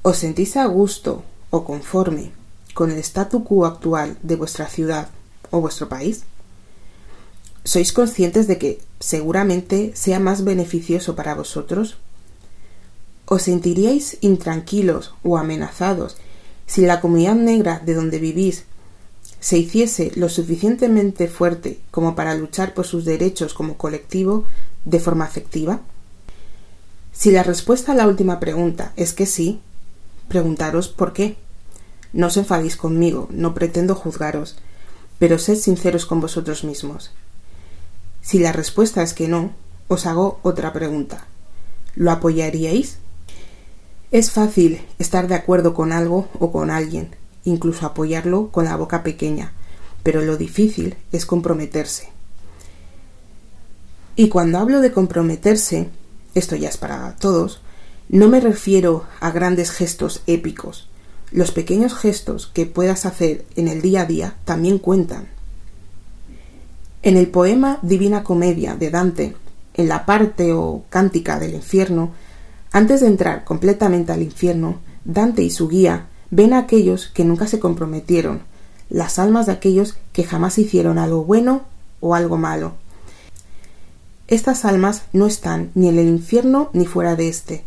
¿os 0.01 0.17
sentís 0.17 0.57
a 0.57 0.65
gusto 0.65 1.23
o 1.51 1.63
conforme 1.63 2.31
con 2.73 2.89
el 2.89 2.97
statu 2.99 3.43
quo 3.43 3.67
actual 3.67 4.17
de 4.23 4.35
vuestra 4.35 4.67
ciudad 4.67 5.09
o 5.51 5.61
vuestro 5.61 5.89
país? 5.89 6.23
¿Sois 7.63 7.93
conscientes 7.93 8.47
de 8.47 8.57
que 8.57 8.81
seguramente 8.99 9.91
sea 9.93 10.19
más 10.19 10.43
beneficioso 10.43 11.15
para 11.15 11.35
vosotros? 11.35 11.97
¿Os 13.27 13.43
sentiríais 13.43 14.17
intranquilos 14.21 15.13
o 15.23 15.37
amenazados 15.37 16.17
si 16.65 16.81
la 16.81 16.99
comunidad 16.99 17.35
negra 17.35 17.79
de 17.85 17.93
donde 17.93 18.17
vivís 18.17 18.65
se 19.41 19.57
hiciese 19.57 20.11
lo 20.15 20.29
suficientemente 20.29 21.27
fuerte 21.27 21.79
como 21.89 22.15
para 22.15 22.35
luchar 22.35 22.73
por 22.73 22.85
sus 22.85 23.03
derechos 23.03 23.53
como 23.53 23.75
colectivo 23.75 24.45
de 24.85 24.99
forma 24.99 25.25
efectiva? 25.25 25.81
Si 27.11 27.31
la 27.31 27.43
respuesta 27.43 27.91
a 27.91 27.95
la 27.95 28.07
última 28.07 28.39
pregunta 28.39 28.93
es 28.95 29.13
que 29.13 29.25
sí, 29.25 29.59
preguntaros 30.29 30.87
por 30.87 31.11
qué. 31.11 31.35
No 32.13 32.27
os 32.27 32.37
enfadéis 32.37 32.77
conmigo, 32.77 33.27
no 33.31 33.53
pretendo 33.53 33.95
juzgaros, 33.95 34.57
pero 35.17 35.39
sed 35.39 35.55
sinceros 35.55 36.05
con 36.05 36.21
vosotros 36.21 36.63
mismos. 36.63 37.11
Si 38.21 38.37
la 38.37 38.51
respuesta 38.51 39.01
es 39.01 39.13
que 39.13 39.27
no, 39.27 39.51
os 39.87 40.05
hago 40.05 40.39
otra 40.43 40.71
pregunta. 40.71 41.25
¿Lo 41.95 42.11
apoyaríais? 42.11 42.97
Es 44.11 44.31
fácil 44.31 44.81
estar 44.99 45.27
de 45.27 45.35
acuerdo 45.35 45.73
con 45.73 45.91
algo 45.91 46.27
o 46.39 46.51
con 46.51 46.69
alguien, 46.69 47.15
incluso 47.43 47.85
apoyarlo 47.85 48.49
con 48.49 48.65
la 48.65 48.75
boca 48.75 49.03
pequeña, 49.03 49.53
pero 50.03 50.21
lo 50.21 50.37
difícil 50.37 50.95
es 51.11 51.25
comprometerse. 51.25 52.09
Y 54.15 54.29
cuando 54.29 54.59
hablo 54.59 54.81
de 54.81 54.91
comprometerse, 54.91 55.89
esto 56.35 56.55
ya 56.55 56.69
es 56.69 56.77
para 56.77 57.15
todos, 57.15 57.61
no 58.09 58.27
me 58.27 58.39
refiero 58.39 59.05
a 59.19 59.31
grandes 59.31 59.71
gestos 59.71 60.21
épicos. 60.27 60.89
Los 61.31 61.51
pequeños 61.51 61.95
gestos 61.95 62.47
que 62.47 62.65
puedas 62.65 63.05
hacer 63.05 63.45
en 63.55 63.67
el 63.67 63.81
día 63.81 64.01
a 64.01 64.05
día 64.05 64.35
también 64.43 64.79
cuentan. 64.79 65.27
En 67.03 67.15
el 67.15 67.27
poema 67.29 67.79
Divina 67.81 68.23
Comedia 68.23 68.75
de 68.75 68.89
Dante, 68.89 69.35
en 69.73 69.87
la 69.87 70.05
parte 70.05 70.51
o 70.53 70.83
cántica 70.89 71.39
del 71.39 71.55
infierno, 71.55 72.11
antes 72.71 73.01
de 73.01 73.07
entrar 73.07 73.43
completamente 73.43 74.11
al 74.11 74.21
infierno, 74.21 74.81
Dante 75.03 75.41
y 75.41 75.49
su 75.49 75.67
guía 75.67 76.07
ven 76.31 76.53
a 76.53 76.59
aquellos 76.59 77.07
que 77.07 77.25
nunca 77.25 77.45
se 77.45 77.59
comprometieron, 77.59 78.41
las 78.89 79.19
almas 79.19 79.45
de 79.45 79.51
aquellos 79.51 79.97
que 80.13 80.23
jamás 80.23 80.57
hicieron 80.57 80.97
algo 80.97 81.23
bueno 81.23 81.61
o 81.99 82.15
algo 82.15 82.37
malo. 82.37 82.73
Estas 84.27 84.65
almas 84.65 85.03
no 85.11 85.27
están 85.27 85.71
ni 85.75 85.89
en 85.89 85.99
el 85.99 86.07
infierno 86.07 86.69
ni 86.73 86.85
fuera 86.85 87.15
de 87.15 87.27
éste, 87.27 87.65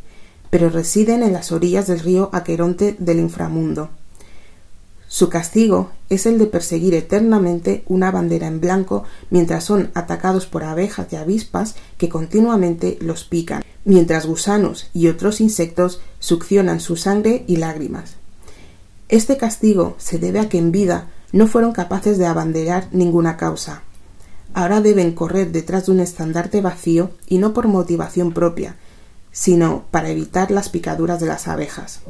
pero 0.48 0.70
residen 0.70 1.22
en 1.22 1.34
las 1.34 1.52
orillas 1.52 1.86
del 1.86 2.00
río 2.00 2.30
Aqueronte 2.32 2.96
del 2.98 3.18
inframundo. 3.18 3.90
Su 5.08 5.28
castigo 5.28 5.90
es 6.08 6.26
el 6.26 6.38
de 6.38 6.46
perseguir 6.46 6.94
eternamente 6.94 7.84
una 7.86 8.10
bandera 8.10 8.46
en 8.46 8.60
blanco 8.60 9.04
mientras 9.30 9.62
son 9.62 9.90
atacados 9.94 10.46
por 10.46 10.64
abejas 10.64 11.06
y 11.12 11.16
avispas 11.16 11.76
que 11.98 12.08
continuamente 12.08 12.98
los 13.00 13.24
pican, 13.24 13.62
mientras 13.84 14.26
gusanos 14.26 14.88
y 14.94 15.08
otros 15.08 15.40
insectos 15.40 16.00
succionan 16.18 16.80
su 16.80 16.96
sangre 16.96 17.44
y 17.46 17.56
lágrimas. 17.56 18.16
Este 19.08 19.36
castigo 19.36 19.96
se 19.98 20.18
debe 20.18 20.40
a 20.40 20.48
que 20.48 20.58
en 20.58 20.72
vida 20.72 21.08
no 21.32 21.46
fueron 21.46 21.72
capaces 21.72 22.16
de 22.16 22.26
abanderar 22.26 22.88
ninguna 22.92 23.36
causa. 23.36 23.82
Ahora 24.54 24.80
deben 24.80 25.12
correr 25.12 25.50
detrás 25.52 25.86
de 25.86 25.92
un 25.92 26.00
estandarte 26.00 26.60
vacío 26.60 27.10
y 27.26 27.38
no 27.38 27.52
por 27.52 27.66
motivación 27.66 28.32
propia, 28.32 28.76
sino 29.32 29.84
para 29.90 30.10
evitar 30.10 30.50
las 30.50 30.68
picaduras 30.68 31.20
de 31.20 31.26
las 31.26 31.48
abejas. 31.48 32.00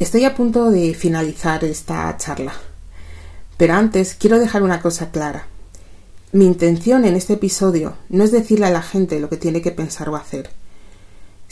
Estoy 0.00 0.24
a 0.24 0.34
punto 0.34 0.72
de 0.72 0.94
finalizar 0.94 1.62
esta 1.62 2.14
charla, 2.16 2.52
pero 3.56 3.74
antes 3.74 4.16
quiero 4.16 4.40
dejar 4.40 4.64
una 4.64 4.82
cosa 4.82 5.12
clara. 5.12 5.46
Mi 6.32 6.46
intención 6.46 7.04
en 7.04 7.14
este 7.14 7.34
episodio 7.34 7.94
no 8.08 8.24
es 8.24 8.32
decirle 8.32 8.66
a 8.66 8.70
la 8.70 8.82
gente 8.82 9.20
lo 9.20 9.28
que 9.28 9.36
tiene 9.36 9.62
que 9.62 9.70
pensar 9.70 10.08
o 10.08 10.16
hacer. 10.16 10.50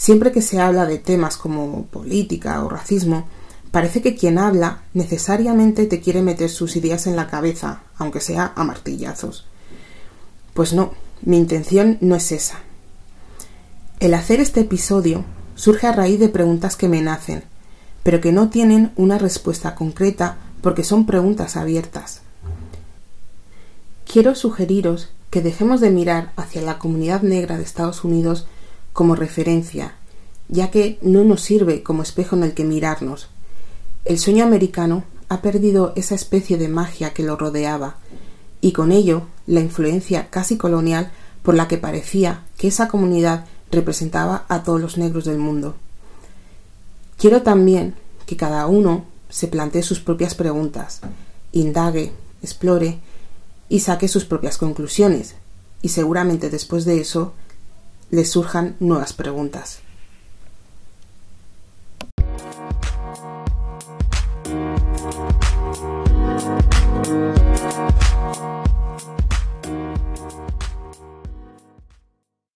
Siempre 0.01 0.33
que 0.33 0.41
se 0.41 0.59
habla 0.59 0.87
de 0.87 0.97
temas 0.97 1.37
como 1.37 1.85
política 1.85 2.65
o 2.65 2.71
racismo, 2.71 3.29
parece 3.71 4.01
que 4.01 4.15
quien 4.15 4.39
habla 4.39 4.85
necesariamente 4.95 5.85
te 5.85 6.01
quiere 6.01 6.23
meter 6.23 6.49
sus 6.49 6.75
ideas 6.77 7.07
en 7.07 7.17
la 7.17 7.27
cabeza, 7.27 7.83
aunque 7.99 8.21
sea 8.21 8.55
a 8.57 8.65
martillazos. 8.65 9.45
Pues 10.55 10.73
no, 10.73 10.95
mi 11.21 11.37
intención 11.37 11.99
no 12.01 12.17
es 12.17 12.33
esa. 12.33 12.61
El 13.99 14.15
hacer 14.15 14.41
este 14.41 14.61
episodio 14.61 15.27
surge 15.55 15.87
a 15.87 15.93
raíz 15.93 16.19
de 16.19 16.31
preguntas 16.31 16.77
que 16.77 16.89
me 16.89 17.03
nacen, 17.03 17.45
pero 18.03 18.23
que 18.23 18.33
no 18.33 18.49
tienen 18.49 18.93
una 18.97 19.19
respuesta 19.19 19.75
concreta 19.75 20.39
porque 20.63 20.83
son 20.83 21.05
preguntas 21.05 21.59
abiertas. 21.59 22.23
Quiero 24.11 24.35
sugeriros 24.35 25.11
que 25.29 25.43
dejemos 25.43 25.83
de 25.83 25.91
mirar 25.91 26.33
hacia 26.37 26.63
la 26.63 26.79
comunidad 26.79 27.21
negra 27.21 27.59
de 27.59 27.65
Estados 27.65 28.03
Unidos 28.03 28.47
como 28.92 29.14
referencia, 29.14 29.94
ya 30.48 30.70
que 30.70 30.98
no 31.03 31.24
nos 31.24 31.42
sirve 31.42 31.83
como 31.83 32.03
espejo 32.03 32.37
en 32.37 32.42
el 32.42 32.55
que 32.55 32.64
mirarnos. 32.64 33.29
El 34.05 34.18
sueño 34.18 34.44
americano 34.44 35.05
ha 35.29 35.42
perdido 35.42 35.92
esa 35.96 36.14
especie 36.14 36.59
de 36.59 36.68
magia 36.68 37.14
que 37.14 37.22
lo 37.22 37.37
rodeaba, 37.37 37.96
y 38.61 38.72
con 38.72 38.92
ello 38.92 39.22
la 39.46 39.61
influencia 39.61 40.29
casi 40.29 40.57
colonial 40.57 41.12
por 41.42 41.55
la 41.55 41.68
que 41.68 41.79
parecía 41.79 42.44
que 42.59 42.68
esa 42.68 42.88
comunidad 42.88 43.46
representaba 43.70 44.44
a 44.48 44.62
todos 44.62 44.81
los 44.81 44.98
negros 44.98 45.24
del 45.24 45.38
mundo. 45.38 45.76
Quiero 47.16 47.42
también 47.42 47.94
que 48.26 48.37
cada 48.37 48.66
uno 48.66 49.05
se 49.29 49.46
plantee 49.46 49.83
sus 49.83 50.00
propias 50.00 50.35
preguntas, 50.35 51.00
indague, 51.53 52.12
explore 52.42 52.98
y 53.68 53.81
saque 53.81 54.09
sus 54.09 54.24
propias 54.24 54.59
conclusiones, 54.59 55.37
y 55.83 55.90
seguramente 55.90 56.50
después 56.50 56.85
de 56.85 57.00
eso 57.00 57.35
le 58.11 58.25
surjan 58.25 58.77
nuevas 58.81 59.12
preguntas. 59.12 59.81